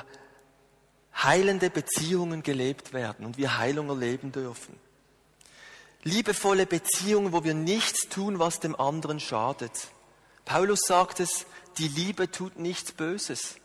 heilende 1.15 1.69
Beziehungen 1.69 2.43
gelebt 2.43 2.93
werden 2.93 3.25
und 3.25 3.37
wir 3.37 3.57
Heilung 3.57 3.89
erleben 3.89 4.31
dürfen. 4.31 4.79
Liebevolle 6.03 6.65
Beziehungen, 6.65 7.33
wo 7.33 7.43
wir 7.43 7.53
nichts 7.53 8.09
tun, 8.09 8.39
was 8.39 8.59
dem 8.59 8.75
anderen 8.75 9.19
schadet. 9.19 9.89
Paulus 10.45 10.81
sagt 10.81 11.19
es, 11.19 11.45
die 11.77 11.87
Liebe 11.87 12.29
tut 12.29 12.57
nichts 12.57 12.91
Böses. 12.91 13.55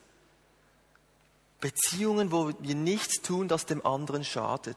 Beziehungen, 1.61 2.31
wo 2.31 2.53
wir 2.61 2.75
nichts 2.75 3.23
tun, 3.23 3.49
das 3.49 3.67
dem 3.67 3.85
anderen 3.85 4.25
schadet. 4.25 4.77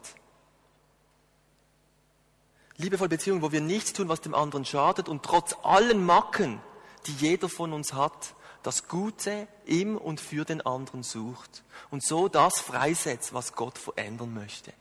Liebevolle 2.82 3.10
Beziehungen, 3.10 3.41
wo 3.41 3.52
wir 3.52 3.62
nichts 3.62 3.94
tun, 3.94 4.10
was 4.10 4.22
dem 4.22 4.34
anderen 4.34 4.65
schadet 4.65 5.08
und 5.08 5.24
trotz 5.24 5.56
allen 5.63 6.06
Macken, 6.06 6.60
die 7.08 7.13
jeder 7.13 7.50
von 7.50 7.74
uns 7.74 7.94
hat, 7.94 8.34
das 8.63 8.88
Gute 8.88 9.48
im 9.65 9.98
und 9.98 10.20
für 10.20 10.46
den 10.46 10.62
anderen 10.62 11.04
sucht 11.04 11.63
und 11.89 12.04
so 12.04 12.28
das 12.28 12.60
freisetzt, 12.60 13.34
was 13.34 13.54
Gott 13.54 13.78
verändern 13.78 14.34
möchte. 14.34 14.74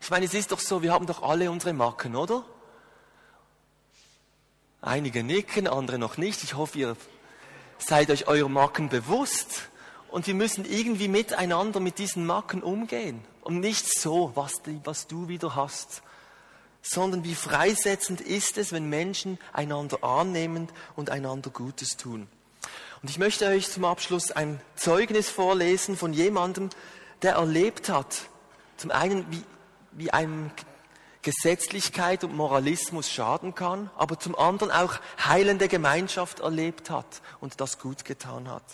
Ich 0.00 0.10
meine, 0.10 0.26
es 0.26 0.34
ist 0.34 0.52
doch 0.52 0.60
so, 0.60 0.82
wir 0.82 0.92
haben 0.92 1.06
doch 1.06 1.22
alle 1.22 1.50
unsere 1.50 1.72
Macken, 1.72 2.16
oder? 2.16 2.44
Einige 4.82 5.24
nicken, 5.24 5.66
andere 5.66 5.98
noch 5.98 6.18
nicht. 6.18 6.44
Ich 6.44 6.54
hoffe, 6.56 6.78
ihr 6.78 6.96
seid 7.78 8.10
euch 8.10 8.28
eurer 8.28 8.50
Macken 8.50 8.90
bewusst. 8.90 9.70
Und 10.10 10.26
wir 10.26 10.34
müssen 10.34 10.66
irgendwie 10.66 11.08
miteinander 11.08 11.80
mit 11.80 11.98
diesen 11.98 12.26
Macken 12.26 12.62
umgehen. 12.62 13.24
Und 13.40 13.60
nicht 13.60 13.98
so, 13.98 14.32
was, 14.34 14.62
die, 14.62 14.78
was 14.84 15.06
du 15.06 15.26
wieder 15.28 15.56
hast. 15.56 16.02
Sondern 16.86 17.24
wie 17.24 17.34
freisetzend 17.34 18.20
ist 18.20 18.58
es, 18.58 18.70
wenn 18.70 18.88
Menschen 18.88 19.38
einander 19.52 20.04
annehmen 20.04 20.68
und 20.96 21.08
einander 21.08 21.50
Gutes 21.50 21.96
tun. 21.96 22.28
Und 23.02 23.10
ich 23.10 23.18
möchte 23.18 23.46
euch 23.46 23.70
zum 23.70 23.84
Abschluss 23.84 24.30
ein 24.30 24.60
Zeugnis 24.76 25.30
vorlesen 25.30 25.96
von 25.96 26.12
jemandem, 26.12 26.68
der 27.22 27.34
erlebt 27.34 27.88
hat, 27.88 28.28
zum 28.76 28.90
einen, 28.90 29.30
wie, 29.30 29.42
wie 29.92 30.10
einem 30.10 30.50
Gesetzlichkeit 31.22 32.22
und 32.22 32.36
Moralismus 32.36 33.10
schaden 33.10 33.54
kann, 33.54 33.90
aber 33.96 34.20
zum 34.20 34.38
anderen 34.38 34.70
auch 34.70 35.00
heilende 35.24 35.68
Gemeinschaft 35.68 36.40
erlebt 36.40 36.90
hat 36.90 37.22
und 37.40 37.60
das 37.60 37.78
gut 37.78 38.04
getan 38.04 38.48
hat. 38.48 38.64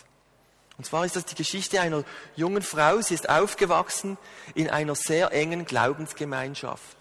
Und 0.76 0.84
zwar 0.84 1.04
ist 1.04 1.14
das 1.14 1.26
die 1.26 1.34
Geschichte 1.34 1.80
einer 1.80 2.04
jungen 2.36 2.62
Frau. 2.62 3.00
Sie 3.00 3.14
ist 3.14 3.28
aufgewachsen 3.28 4.18
in 4.54 4.68
einer 4.68 4.94
sehr 4.94 5.32
engen 5.32 5.64
Glaubensgemeinschaft. 5.64 6.99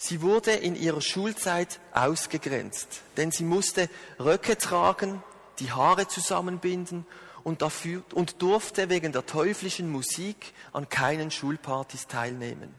Sie 0.00 0.22
wurde 0.22 0.52
in 0.52 0.76
ihrer 0.76 1.00
Schulzeit 1.00 1.80
ausgegrenzt, 1.92 3.02
denn 3.16 3.32
sie 3.32 3.42
musste 3.42 3.90
Röcke 4.20 4.56
tragen, 4.56 5.24
die 5.58 5.72
Haare 5.72 6.06
zusammenbinden 6.06 7.04
und, 7.42 7.62
dafür, 7.62 8.04
und 8.14 8.40
durfte 8.40 8.90
wegen 8.90 9.10
der 9.10 9.26
teuflischen 9.26 9.90
Musik 9.90 10.54
an 10.72 10.88
keinen 10.88 11.32
Schulpartys 11.32 12.06
teilnehmen. 12.06 12.72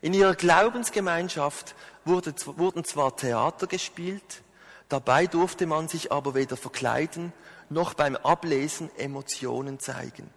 In 0.00 0.14
ihrer 0.14 0.34
Glaubensgemeinschaft 0.34 1.74
wurde, 2.06 2.34
wurden 2.56 2.82
zwar 2.84 3.14
Theater 3.14 3.66
gespielt, 3.66 4.42
dabei 4.88 5.26
durfte 5.26 5.66
man 5.66 5.88
sich 5.88 6.12
aber 6.12 6.34
weder 6.34 6.56
verkleiden 6.56 7.34
noch 7.68 7.92
beim 7.92 8.16
Ablesen 8.16 8.90
Emotionen 8.96 9.80
zeigen. 9.80 10.30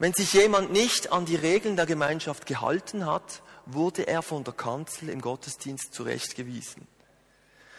Wenn 0.00 0.12
sich 0.12 0.32
jemand 0.32 0.72
nicht 0.72 1.12
an 1.12 1.26
die 1.26 1.36
Regeln 1.36 1.76
der 1.76 1.86
Gemeinschaft 1.86 2.46
gehalten 2.46 3.06
hat, 3.06 3.42
wurde 3.66 4.06
er 4.06 4.22
von 4.22 4.44
der 4.44 4.54
Kanzel 4.54 5.08
im 5.08 5.20
Gottesdienst 5.20 5.94
zurechtgewiesen. 5.94 6.86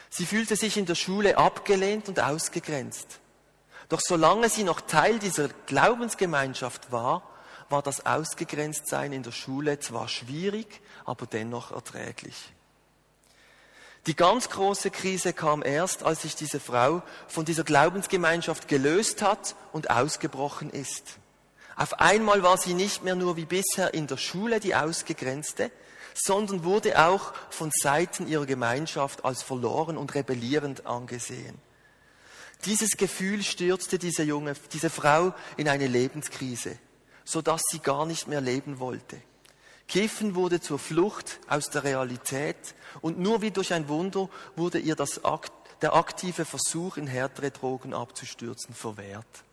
Sie 0.10 0.26
fühlte 0.26 0.56
sich 0.56 0.78
in 0.78 0.86
der 0.86 0.96
Schule 0.96 1.38
abgelehnt 1.38 2.08
und 2.08 2.20
ausgegrenzt. 2.20 3.20
Doch 3.90 4.00
solange 4.00 4.50
sie 4.50 4.64
noch 4.64 4.82
Teil 4.82 5.20
dieser 5.20 5.50
Glaubensgemeinschaft 5.66 6.92
war, 6.92 7.24
war 7.70 7.82
das 7.82 8.06
Ausgegrenztsein 8.06 9.14
in 9.14 9.24
der 9.24 9.32
Schule 9.32 9.80
zwar 9.80 10.08
schwierig, 10.08 10.82
aber 11.06 11.26
dennoch 11.26 11.72
erträglich. 11.72 12.54
Die 14.06 14.16
ganz 14.16 14.50
große 14.50 14.92
Krise 14.92 15.32
kam 15.32 15.64
erst, 15.64 16.04
als 16.04 16.24
sich 16.24 16.36
diese 16.36 16.60
Frau 16.60 17.04
von 17.28 17.46
dieser 17.46 17.64
Glaubensgemeinschaft 17.64 18.68
gelöst 18.68 19.22
hat 19.22 19.56
und 19.72 19.90
ausgebrochen 19.90 20.70
ist. 20.70 21.20
Auf 21.76 22.00
einmal 22.00 22.44
war 22.44 22.58
sie 22.58 22.74
nicht 22.74 23.04
mehr 23.04 23.16
nur 23.16 23.36
wie 23.36 23.46
bisher 23.46 23.94
in 23.94 24.08
der 24.08 24.18
Schule 24.18 24.60
die 24.60 24.76
Ausgegrenzte, 24.76 25.72
sondern 26.14 26.64
wurde 26.64 27.04
auch 27.04 27.34
von 27.50 27.72
Seiten 27.74 28.28
ihrer 28.28 28.46
Gemeinschaft 28.46 29.26
als 29.26 29.42
verloren 29.42 29.98
und 29.98 30.14
rebellierend 30.14 30.86
angesehen. 30.86 31.58
Dieses 32.66 32.96
Gefühl 32.98 33.44
stürzte 33.44 34.00
diese 34.00 34.24
junge, 34.24 34.54
diese 34.72 34.90
Frau 34.90 35.34
in 35.58 35.68
eine 35.68 35.88
Lebenskrise, 35.88 36.78
so 37.26 37.42
dass 37.42 37.62
sie 37.70 37.80
gar 37.80 38.06
nicht 38.06 38.28
mehr 38.28 38.42
leben 38.42 38.80
wollte. 38.80 39.22
Kiffen 39.88 40.36
wurde 40.36 40.62
zur 40.62 40.80
Flucht 40.80 41.40
aus 41.48 41.70
der 41.70 41.84
Realität 41.84 42.76
und 43.02 43.20
nur 43.20 43.42
wie 43.42 43.52
durch 43.52 43.74
ein 43.74 43.90
Wunder 43.90 44.30
wurde 44.56 44.80
ihr 44.80 44.96
das, 44.96 45.20
der 45.82 45.94
aktive 45.94 46.46
Versuch, 46.46 46.96
in 46.96 47.08
härtere 47.08 47.52
Drogen 47.52 47.94
abzustürzen, 47.94 48.74
verwehrt. 48.74 49.44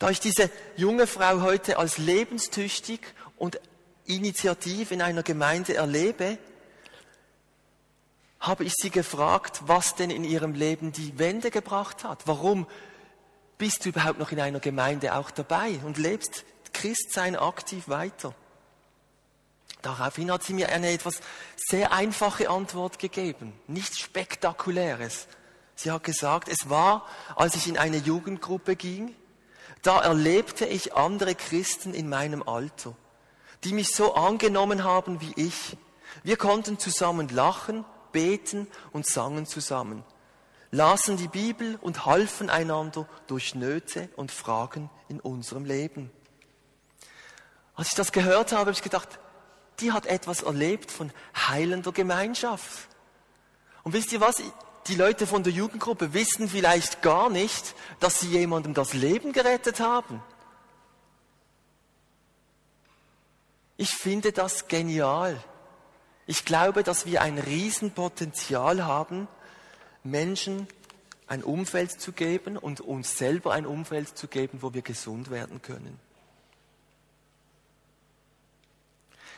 Da 0.00 0.08
ich 0.08 0.18
diese 0.18 0.50
junge 0.78 1.06
Frau 1.06 1.42
heute 1.42 1.76
als 1.76 1.98
lebenstüchtig 1.98 3.00
und 3.36 3.60
initiativ 4.06 4.92
in 4.92 5.02
einer 5.02 5.22
Gemeinde 5.22 5.74
erlebe, 5.74 6.38
habe 8.40 8.64
ich 8.64 8.72
sie 8.74 8.88
gefragt, 8.88 9.60
was 9.66 9.96
denn 9.96 10.08
in 10.08 10.24
ihrem 10.24 10.54
Leben 10.54 10.92
die 10.92 11.18
Wende 11.18 11.50
gebracht 11.50 12.02
hat. 12.04 12.26
Warum 12.26 12.66
bist 13.58 13.84
du 13.84 13.90
überhaupt 13.90 14.18
noch 14.18 14.32
in 14.32 14.40
einer 14.40 14.58
Gemeinde 14.58 15.14
auch 15.14 15.30
dabei 15.30 15.78
und 15.84 15.98
lebst 15.98 16.46
Christsein 16.72 17.36
aktiv 17.36 17.86
weiter? 17.88 18.34
Daraufhin 19.82 20.32
hat 20.32 20.44
sie 20.44 20.54
mir 20.54 20.70
eine 20.70 20.92
etwas 20.92 21.20
sehr 21.56 21.92
einfache 21.92 22.48
Antwort 22.48 22.98
gegeben, 22.98 23.52
nichts 23.66 23.98
Spektakuläres. 23.98 25.28
Sie 25.74 25.90
hat 25.90 26.04
gesagt, 26.04 26.48
es 26.48 26.70
war, 26.70 27.06
als 27.36 27.54
ich 27.54 27.68
in 27.68 27.76
eine 27.76 27.98
Jugendgruppe 27.98 28.76
ging, 28.76 29.14
da 29.82 30.00
erlebte 30.00 30.66
ich 30.66 30.94
andere 30.94 31.34
Christen 31.34 31.94
in 31.94 32.08
meinem 32.08 32.42
Alter, 32.42 32.94
die 33.64 33.72
mich 33.72 33.94
so 33.94 34.14
angenommen 34.14 34.84
haben 34.84 35.20
wie 35.20 35.32
ich. 35.36 35.76
Wir 36.22 36.36
konnten 36.36 36.78
zusammen 36.78 37.28
lachen, 37.28 37.84
beten 38.12 38.66
und 38.92 39.06
sangen 39.06 39.46
zusammen, 39.46 40.04
lasen 40.70 41.16
die 41.16 41.28
Bibel 41.28 41.78
und 41.80 42.04
halfen 42.04 42.50
einander 42.50 43.08
durch 43.26 43.54
Nöte 43.54 44.08
und 44.16 44.32
Fragen 44.32 44.90
in 45.08 45.20
unserem 45.20 45.64
Leben. 45.64 46.10
Als 47.74 47.88
ich 47.88 47.94
das 47.94 48.12
gehört 48.12 48.52
habe, 48.52 48.60
habe 48.60 48.72
ich 48.72 48.82
gedacht, 48.82 49.18
die 49.80 49.92
hat 49.92 50.06
etwas 50.06 50.42
erlebt 50.42 50.90
von 50.90 51.12
heilender 51.34 51.92
Gemeinschaft. 51.92 52.88
Und 53.82 53.94
wisst 53.94 54.12
ihr 54.12 54.20
was? 54.20 54.42
Die 54.86 54.94
Leute 54.94 55.26
von 55.26 55.42
der 55.42 55.52
Jugendgruppe 55.52 56.14
wissen 56.14 56.48
vielleicht 56.48 57.02
gar 57.02 57.30
nicht, 57.30 57.74
dass 58.00 58.20
sie 58.20 58.28
jemandem 58.28 58.74
das 58.74 58.92
Leben 58.94 59.32
gerettet 59.32 59.80
haben. 59.80 60.22
Ich 63.76 63.90
finde 63.90 64.32
das 64.32 64.68
genial. 64.68 65.42
Ich 66.26 66.44
glaube, 66.44 66.82
dass 66.82 67.06
wir 67.06 67.22
ein 67.22 67.38
Riesenpotenzial 67.38 68.84
haben, 68.84 69.26
Menschen 70.02 70.68
ein 71.26 71.44
Umfeld 71.44 72.00
zu 72.00 72.12
geben 72.12 72.56
und 72.56 72.80
uns 72.80 73.16
selber 73.16 73.52
ein 73.52 73.66
Umfeld 73.66 74.18
zu 74.18 74.28
geben, 74.28 74.62
wo 74.62 74.74
wir 74.74 74.82
gesund 74.82 75.30
werden 75.30 75.62
können. 75.62 75.98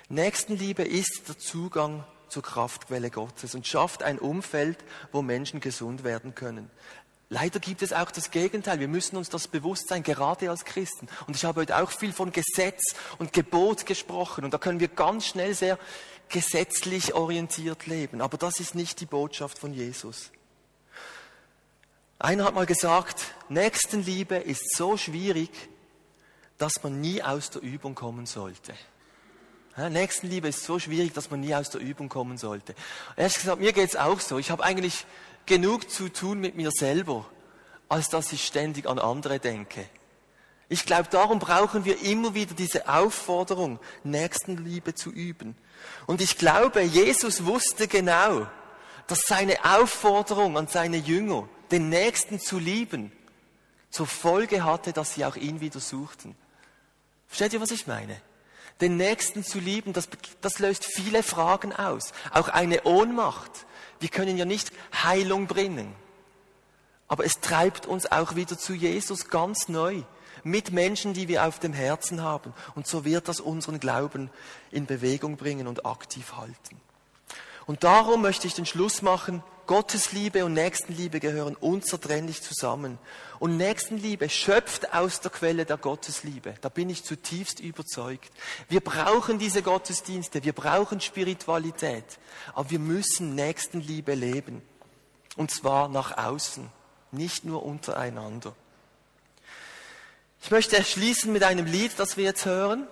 Nächstenliebe 0.09 0.83
ist 0.83 1.29
der 1.29 1.39
Zugang 1.39 2.05
zur 2.33 2.43
Kraftquelle 2.43 3.11
Gottes 3.11 3.55
und 3.55 3.67
schafft 3.67 4.03
ein 4.03 4.19
Umfeld, 4.19 4.79
wo 5.13 5.23
Menschen 5.23 5.61
gesund 5.61 6.03
werden 6.03 6.35
können. 6.35 6.71
Leider 7.29 7.61
gibt 7.61 7.81
es 7.83 7.93
auch 7.93 8.11
das 8.11 8.31
Gegenteil. 8.31 8.81
Wir 8.81 8.89
müssen 8.89 9.17
uns 9.17 9.31
das 9.31 9.49
bewusst 9.49 9.89
sein, 9.89 10.03
gerade 10.03 10.51
als 10.51 10.67
Christen. 10.67 11.09
Und 11.27 11.35
ich 11.35 11.45
habe 11.45 11.61
heute 11.61 11.83
auch 11.83 11.91
viel 11.91 12.13
von 12.13 12.31
Gesetz 12.31 12.95
und 13.17 13.33
Gebot 13.33 13.87
gesprochen. 13.87 14.45
Und 14.45 14.53
da 14.53 14.59
können 14.59 14.81
wir 14.81 14.89
ganz 14.89 15.27
schnell 15.27 15.55
sehr 15.55 15.79
gesetzlich 16.29 17.15
orientiert 17.15 17.87
leben. 17.87 18.21
Aber 18.21 18.37
das 18.37 18.61
ist 18.61 18.75
nicht 18.75 19.01
die 19.01 19.07
Botschaft 19.07 19.59
von 19.59 19.73
Jesus. 19.73 20.31
Einer 22.19 22.45
hat 22.45 22.55
mal 22.55 22.67
gesagt, 22.67 23.35
Nächstenliebe 23.49 24.37
ist 24.37 24.77
so 24.77 24.97
schwierig, 24.99 25.51
dass 26.59 26.83
man 26.83 27.01
nie 27.01 27.23
aus 27.23 27.51
der 27.51 27.63
Übung 27.63 27.95
kommen 27.95 28.27
sollte. 28.27 28.75
Nächstenliebe 29.77 30.49
ist 30.49 30.65
so 30.65 30.79
schwierig, 30.79 31.15
dass 31.15 31.31
man 31.31 31.41
nie 31.41 31.55
aus 31.55 31.71
der 31.71 31.81
Übung 31.81 32.09
kommen 32.09 32.37
sollte. 32.37 32.75
Ehrlich 33.17 33.35
gesagt, 33.35 33.61
mir 33.61 33.73
geht's 33.73 33.97
auch 33.97 34.21
so. 34.21 34.39
Ich 34.39 34.51
habe 34.51 34.63
eigentlich 34.63 35.07
genug 35.47 35.91
zu 35.91 36.09
tun 36.09 36.41
mit 36.41 36.57
mir 36.57 36.71
selber, 36.71 37.27
als 37.89 38.09
dass 38.09 38.33
ich 38.33 38.45
ständig 38.45 38.87
an 38.87 38.99
andere 38.99 39.39
denke. 39.39 39.87
Ich 40.69 40.87
glaube, 40.87 41.09
darum 41.11 41.39
brauchen 41.39 41.85
wir 41.85 42.01
immer 42.03 42.35
wieder 42.35 42.55
diese 42.55 42.89
Aufforderung, 42.89 43.79
Nächstenliebe 44.05 44.95
zu 44.95 45.11
üben. 45.11 45.55
Und 46.07 46.21
ich 46.21 46.39
glaube, 46.39 46.83
Jesus 46.83 47.45
wusste 47.45 47.89
genau, 47.89 48.47
dass 49.07 49.23
seine 49.27 49.65
Aufforderung 49.65 50.57
an 50.57 50.69
seine 50.69 50.97
Jünger, 50.97 51.49
den 51.71 51.89
Nächsten 51.89 52.41
zu 52.41 52.59
lieben, 52.59 53.13
zur 53.91 54.07
Folge 54.07 54.65
hatte, 54.65 54.93
dass 54.93 55.15
sie 55.15 55.25
auch 55.25 55.37
ihn 55.37 55.61
wieder 55.61 55.81
suchten. 55.81 56.35
Versteht 57.27 57.53
ihr, 57.53 57.61
was 57.61 57.71
ich 57.71 57.87
meine? 57.87 58.21
Den 58.81 58.97
Nächsten 58.97 59.45
zu 59.45 59.59
lieben, 59.59 59.93
das, 59.93 60.09
das 60.41 60.59
löst 60.59 60.85
viele 60.85 61.23
Fragen 61.23 61.73
aus. 61.73 62.13
Auch 62.33 62.49
eine 62.49 62.83
Ohnmacht. 62.83 63.67
Wir 64.01 64.09
können 64.09 64.37
ja 64.37 64.45
nicht 64.45 64.73
Heilung 64.93 65.47
bringen. 65.47 65.95
Aber 67.09 67.25
es 67.25 67.41
treibt 67.41 67.87
uns 67.87 68.11
auch 68.11 68.35
wieder 68.35 68.59
zu 68.59 68.75
Jesus 68.75 69.29
ganz 69.29 69.69
neu. 69.69 70.03
Mit 70.45 70.73
Menschen, 70.73 71.15
die 71.15 71.29
wir 71.29 71.47
auf 71.47 71.61
dem 71.61 71.73
Herzen 71.73 72.23
haben. 72.23 72.53
Und 72.75 72.87
so 72.87 73.05
wird 73.05 73.29
das 73.29 73.39
unseren 73.39 73.79
Glauben 73.79 74.31
in 74.73 74.87
Bewegung 74.87 75.37
bringen 75.37 75.69
und 75.69 75.87
aktiv 75.87 76.33
halten. 76.37 76.81
Und 77.67 77.85
darum 77.85 78.23
möchte 78.23 78.49
ich 78.49 78.55
den 78.55 78.67
Schluss 78.67 79.03
machen 79.03 79.45
Gottesliebe 79.67 80.45
und 80.45 80.55
Nächstenliebe 80.55 81.21
gehören 81.21 81.55
unzertrennlich 81.55 82.43
zusammen. 82.43 82.99
Und 83.39 83.57
Nächstenliebe 83.57 84.29
schöpft 84.29 84.93
aus 84.95 85.21
der 85.21 85.31
Quelle 85.31 85.65
der 85.65 85.77
Gottesliebe. 85.77 86.55
Da 86.61 86.69
bin 86.69 86.91
ich 86.91 87.05
zutiefst 87.05 87.61
überzeugt. 87.61 88.31
Wir 88.69 88.81
brauchen 88.81 89.39
diese 89.39 89.63
Gottesdienste, 89.63 90.45
wir 90.45 90.53
brauchen 90.53 91.01
Spiritualität, 91.01 92.05
aber 92.55 92.71
wir 92.71 92.79
müssen 92.79 93.35
Nächstenliebe 93.35 94.15
leben. 94.15 94.63
Und 95.37 95.51
zwar 95.51 95.89
nach 95.89 96.17
außen, 96.19 96.69
nicht 97.11 97.45
nur 97.45 97.65
untereinander. 97.65 98.55
Ich 100.43 100.51
möchte 100.51 100.83
schließen 100.83 101.33
mit 101.33 101.45
einem 101.45 101.67
Lied, 101.67 101.93
das 101.99 102.17
wir 102.17 102.25
jetzt 102.25 102.47
hören. 102.47 102.87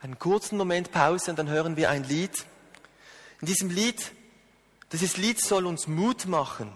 Einen 0.00 0.18
kurzen 0.18 0.58
Moment 0.58 0.90
Pause 0.90 1.30
und 1.30 1.38
dann 1.38 1.48
hören 1.48 1.76
wir 1.76 1.90
ein 1.90 2.04
Lied. 2.04 2.44
In 3.40 3.46
diesem 3.46 3.70
Lied 3.70 4.12
dieses 4.92 5.16
Lied 5.16 5.40
soll 5.40 5.66
uns 5.66 5.86
Mut 5.86 6.26
machen, 6.26 6.72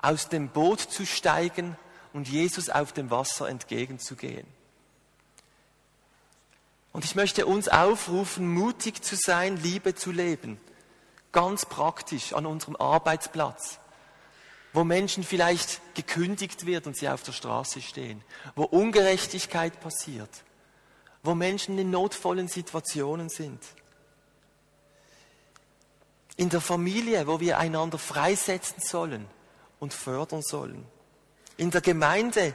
aus 0.00 0.28
dem 0.28 0.48
Boot 0.48 0.80
zu 0.80 1.06
steigen 1.06 1.76
und 2.12 2.28
Jesus 2.28 2.70
auf 2.70 2.92
dem 2.92 3.10
Wasser 3.10 3.48
entgegenzugehen. 3.48 4.46
Und 6.92 7.04
ich 7.04 7.14
möchte 7.14 7.44
uns 7.44 7.68
aufrufen, 7.68 8.48
mutig 8.48 9.02
zu 9.02 9.16
sein, 9.16 9.56
Liebe 9.58 9.94
zu 9.94 10.12
leben. 10.12 10.58
Ganz 11.32 11.66
praktisch 11.66 12.32
an 12.32 12.46
unserem 12.46 12.76
Arbeitsplatz, 12.76 13.78
wo 14.72 14.84
Menschen 14.84 15.24
vielleicht 15.24 15.82
gekündigt 15.94 16.64
wird 16.64 16.86
und 16.86 16.96
sie 16.96 17.08
auf 17.08 17.22
der 17.22 17.32
Straße 17.32 17.82
stehen, 17.82 18.22
wo 18.54 18.64
Ungerechtigkeit 18.64 19.78
passiert, 19.80 20.30
wo 21.22 21.34
Menschen 21.34 21.76
in 21.78 21.90
notvollen 21.90 22.48
Situationen 22.48 23.28
sind 23.28 23.60
in 26.36 26.50
der 26.50 26.60
Familie, 26.60 27.26
wo 27.26 27.40
wir 27.40 27.58
einander 27.58 27.98
freisetzen 27.98 28.82
sollen 28.82 29.26
und 29.80 29.94
fördern 29.94 30.42
sollen. 30.42 30.86
In 31.56 31.70
der 31.70 31.80
Gemeinde, 31.80 32.54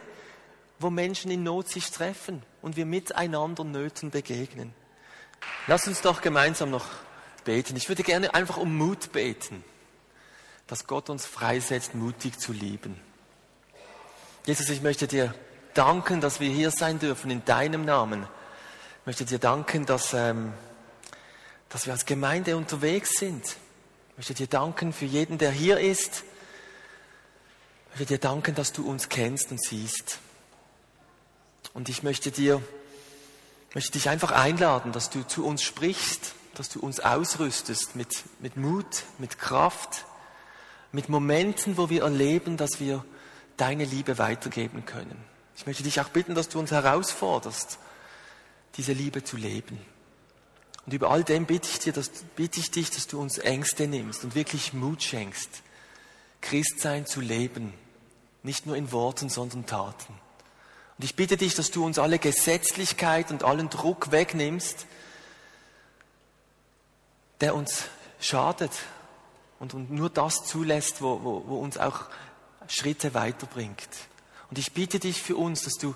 wo 0.80 0.90
Menschen 0.90 1.32
in 1.32 1.44
Not 1.44 1.70
sich 1.70 1.90
treffen 1.90 2.44
und 2.62 2.76
wir 2.76 2.86
miteinander 2.86 3.64
Nöten 3.64 4.12
begegnen. 4.12 4.74
Lass 5.68 5.88
uns 5.88 6.02
doch 6.02 6.22
gemeinsam 6.22 6.70
noch 6.70 6.86
beten. 7.44 7.76
Ich 7.76 7.90
würde 7.90 8.04
gerne 8.04 8.34
einfach 8.36 8.58
um 8.58 8.78
Mut 8.78 9.12
beten, 9.12 9.64
dass 10.68 10.86
Gott 10.86 11.10
uns 11.10 11.26
freisetzt, 11.26 11.96
mutig 11.96 12.40
zu 12.40 12.54
lieben. 12.54 13.00
Jesus, 14.46 14.70
ich 14.70 14.82
möchte 14.82 15.08
dir 15.08 15.34
danken, 15.74 16.22
dass 16.22 16.40
wir 16.40 16.50
hier 16.50 16.70
sein 16.70 17.00
dürfen 17.00 17.32
in 17.32 17.44
deinem 17.46 17.86
Namen. 17.86 18.28
Ich 19.02 19.06
möchte 19.08 19.26
dir 19.26 19.40
danken, 19.40 19.88
dass, 19.88 20.14
ähm, 20.14 20.54
dass 21.70 21.88
wir 21.88 21.94
als 21.94 22.06
Gemeinde 22.06 22.58
unterwegs 22.58 23.18
sind 23.18 23.56
möchte 24.22 24.36
dir 24.36 24.46
danken 24.46 24.94
für 24.94 25.06
jeden, 25.06 25.40
der 25.40 25.50
hier 25.50 25.80
ist. 25.80 26.22
Ich 27.88 28.00
möchte 28.00 28.14
dir 28.14 28.20
danken, 28.20 28.54
dass 28.54 28.72
du 28.72 28.88
uns 28.88 29.10
kennst 29.10 29.50
und 29.50 29.60
siehst. 29.60 30.20
Und 31.74 31.90
ich 31.90 32.04
möchte 32.04 32.30
dir, 32.30 32.62
möchte 33.74 33.94
dich 33.94 34.10
einfach 34.10 34.30
einladen, 34.30 34.92
dass 34.92 35.10
du 35.10 35.24
zu 35.24 35.44
uns 35.44 35.64
sprichst, 35.64 36.36
dass 36.54 36.70
du 36.70 36.82
uns 36.82 37.00
ausrüstest 37.00 37.96
mit, 37.96 38.24
mit 38.38 38.58
Mut, 38.58 39.06
mit 39.18 39.40
Kraft, 39.40 40.06
mit 40.92 41.10
Momenten, 41.10 41.76
wo 41.78 41.90
wir 41.90 42.04
erleben, 42.04 42.58
dass 42.58 42.80
wir 42.80 43.04
deine 43.58 43.86
Liebe 43.86 44.20
weitergeben 44.20 44.86
können. 44.86 45.18
Ich 45.56 45.66
möchte 45.66 45.82
dich 45.82 46.00
auch 46.00 46.10
bitten, 46.10 46.36
dass 46.36 46.48
du 46.48 46.60
uns 46.60 46.70
herausforderst, 46.70 47.80
diese 48.78 48.94
Liebe 48.94 49.24
zu 49.24 49.36
leben. 49.36 49.80
Und 50.86 50.94
über 50.94 51.12
all 51.12 51.24
dem 51.24 51.46
bitte 51.46 51.70
ich, 51.70 51.80
dir, 51.80 51.94
dass, 51.94 52.10
bitte 52.36 52.60
ich 52.60 52.72
dich, 52.72 52.90
dass 52.90 53.08
du 53.08 53.22
uns 53.22 53.38
Ängste 53.38 53.88
nimmst 53.88 54.24
und 54.24 54.36
wirklich 54.36 54.74
Mut 54.74 55.04
schenkst, 55.04 55.62
Christsein 56.42 57.06
zu 57.06 57.22
leben. 57.22 57.74
Nicht 58.44 58.66
nur 58.66 58.76
in 58.76 58.92
Worten, 58.92 59.30
sondern 59.30 59.66
Taten. 59.68 60.14
Und 60.98 61.06
ich 61.06 61.16
bitte 61.16 61.38
dich, 61.38 61.54
dass 61.54 61.72
du 61.72 61.86
uns 61.86 62.00
alle 62.00 62.20
Gesetzlichkeit 62.20 63.32
und 63.32 63.44
allen 63.44 63.70
Druck 63.70 64.12
wegnimmst, 64.12 64.88
der 67.42 67.56
uns 67.56 67.86
schadet 68.20 68.72
und, 69.60 69.74
und 69.74 69.92
nur 69.92 70.10
das 70.10 70.46
zulässt, 70.46 71.02
wo, 71.02 71.24
wo, 71.24 71.44
wo 71.48 71.60
uns 71.60 71.78
auch 71.78 72.06
Schritte 72.68 73.14
weiterbringt. 73.14 73.90
Und 74.50 74.58
ich 74.58 74.74
bitte 74.74 75.00
dich 75.00 75.22
für 75.22 75.36
uns, 75.36 75.64
dass 75.64 75.74
du 75.74 75.96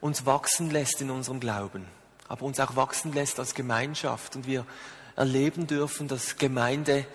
uns 0.00 0.26
wachsen 0.26 0.70
lässt 0.70 1.00
in 1.00 1.10
unserem 1.10 1.40
Glauben, 1.40 1.86
aber 2.28 2.42
uns 2.44 2.60
auch 2.60 2.76
wachsen 2.76 3.12
lässt 3.12 3.38
als 3.38 3.54
Gemeinschaft 3.54 4.36
und 4.36 4.46
wir 4.46 4.66
erleben 5.16 5.66
dürfen, 5.66 6.08
dass 6.08 6.36
Gemeinde 6.36 7.06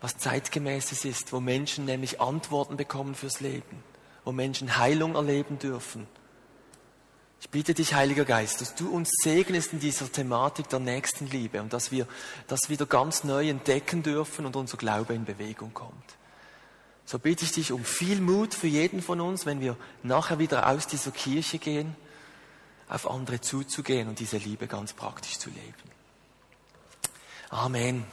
was 0.00 0.18
zeitgemäßes 0.18 1.04
ist, 1.04 1.32
wo 1.32 1.38
Menschen 1.38 1.84
nämlich 1.84 2.20
Antworten 2.20 2.76
bekommen 2.76 3.14
fürs 3.14 3.40
Leben, 3.40 3.84
wo 4.24 4.32
Menschen 4.32 4.76
Heilung 4.78 5.14
erleben 5.14 5.58
dürfen. 5.58 6.08
Ich 7.40 7.50
bitte 7.50 7.74
dich, 7.74 7.94
Heiliger 7.94 8.24
Geist, 8.24 8.60
dass 8.60 8.74
du 8.74 8.88
uns 8.88 9.10
segnest 9.22 9.72
in 9.72 9.80
dieser 9.80 10.10
Thematik 10.10 10.68
der 10.68 10.78
Nächstenliebe 10.78 11.60
und 11.60 11.72
dass 11.72 11.90
wir 11.92 12.06
das 12.46 12.68
wieder 12.68 12.86
ganz 12.86 13.24
neu 13.24 13.48
entdecken 13.48 14.02
dürfen 14.02 14.46
und 14.46 14.56
unser 14.56 14.76
Glaube 14.76 15.14
in 15.14 15.24
Bewegung 15.24 15.74
kommt. 15.74 16.16
So 17.04 17.18
bitte 17.18 17.44
ich 17.44 17.52
dich 17.52 17.72
um 17.72 17.84
viel 17.84 18.20
Mut 18.20 18.54
für 18.54 18.68
jeden 18.68 19.02
von 19.02 19.20
uns, 19.20 19.44
wenn 19.44 19.60
wir 19.60 19.76
nachher 20.02 20.38
wieder 20.38 20.68
aus 20.68 20.86
dieser 20.86 21.10
Kirche 21.10 21.58
gehen, 21.58 21.96
auf 22.92 23.10
andere 23.10 23.40
zuzugehen 23.40 24.08
und 24.08 24.18
diese 24.20 24.36
Liebe 24.36 24.66
ganz 24.66 24.92
praktisch 24.92 25.38
zu 25.38 25.48
leben. 25.48 25.74
Amen. 27.48 28.04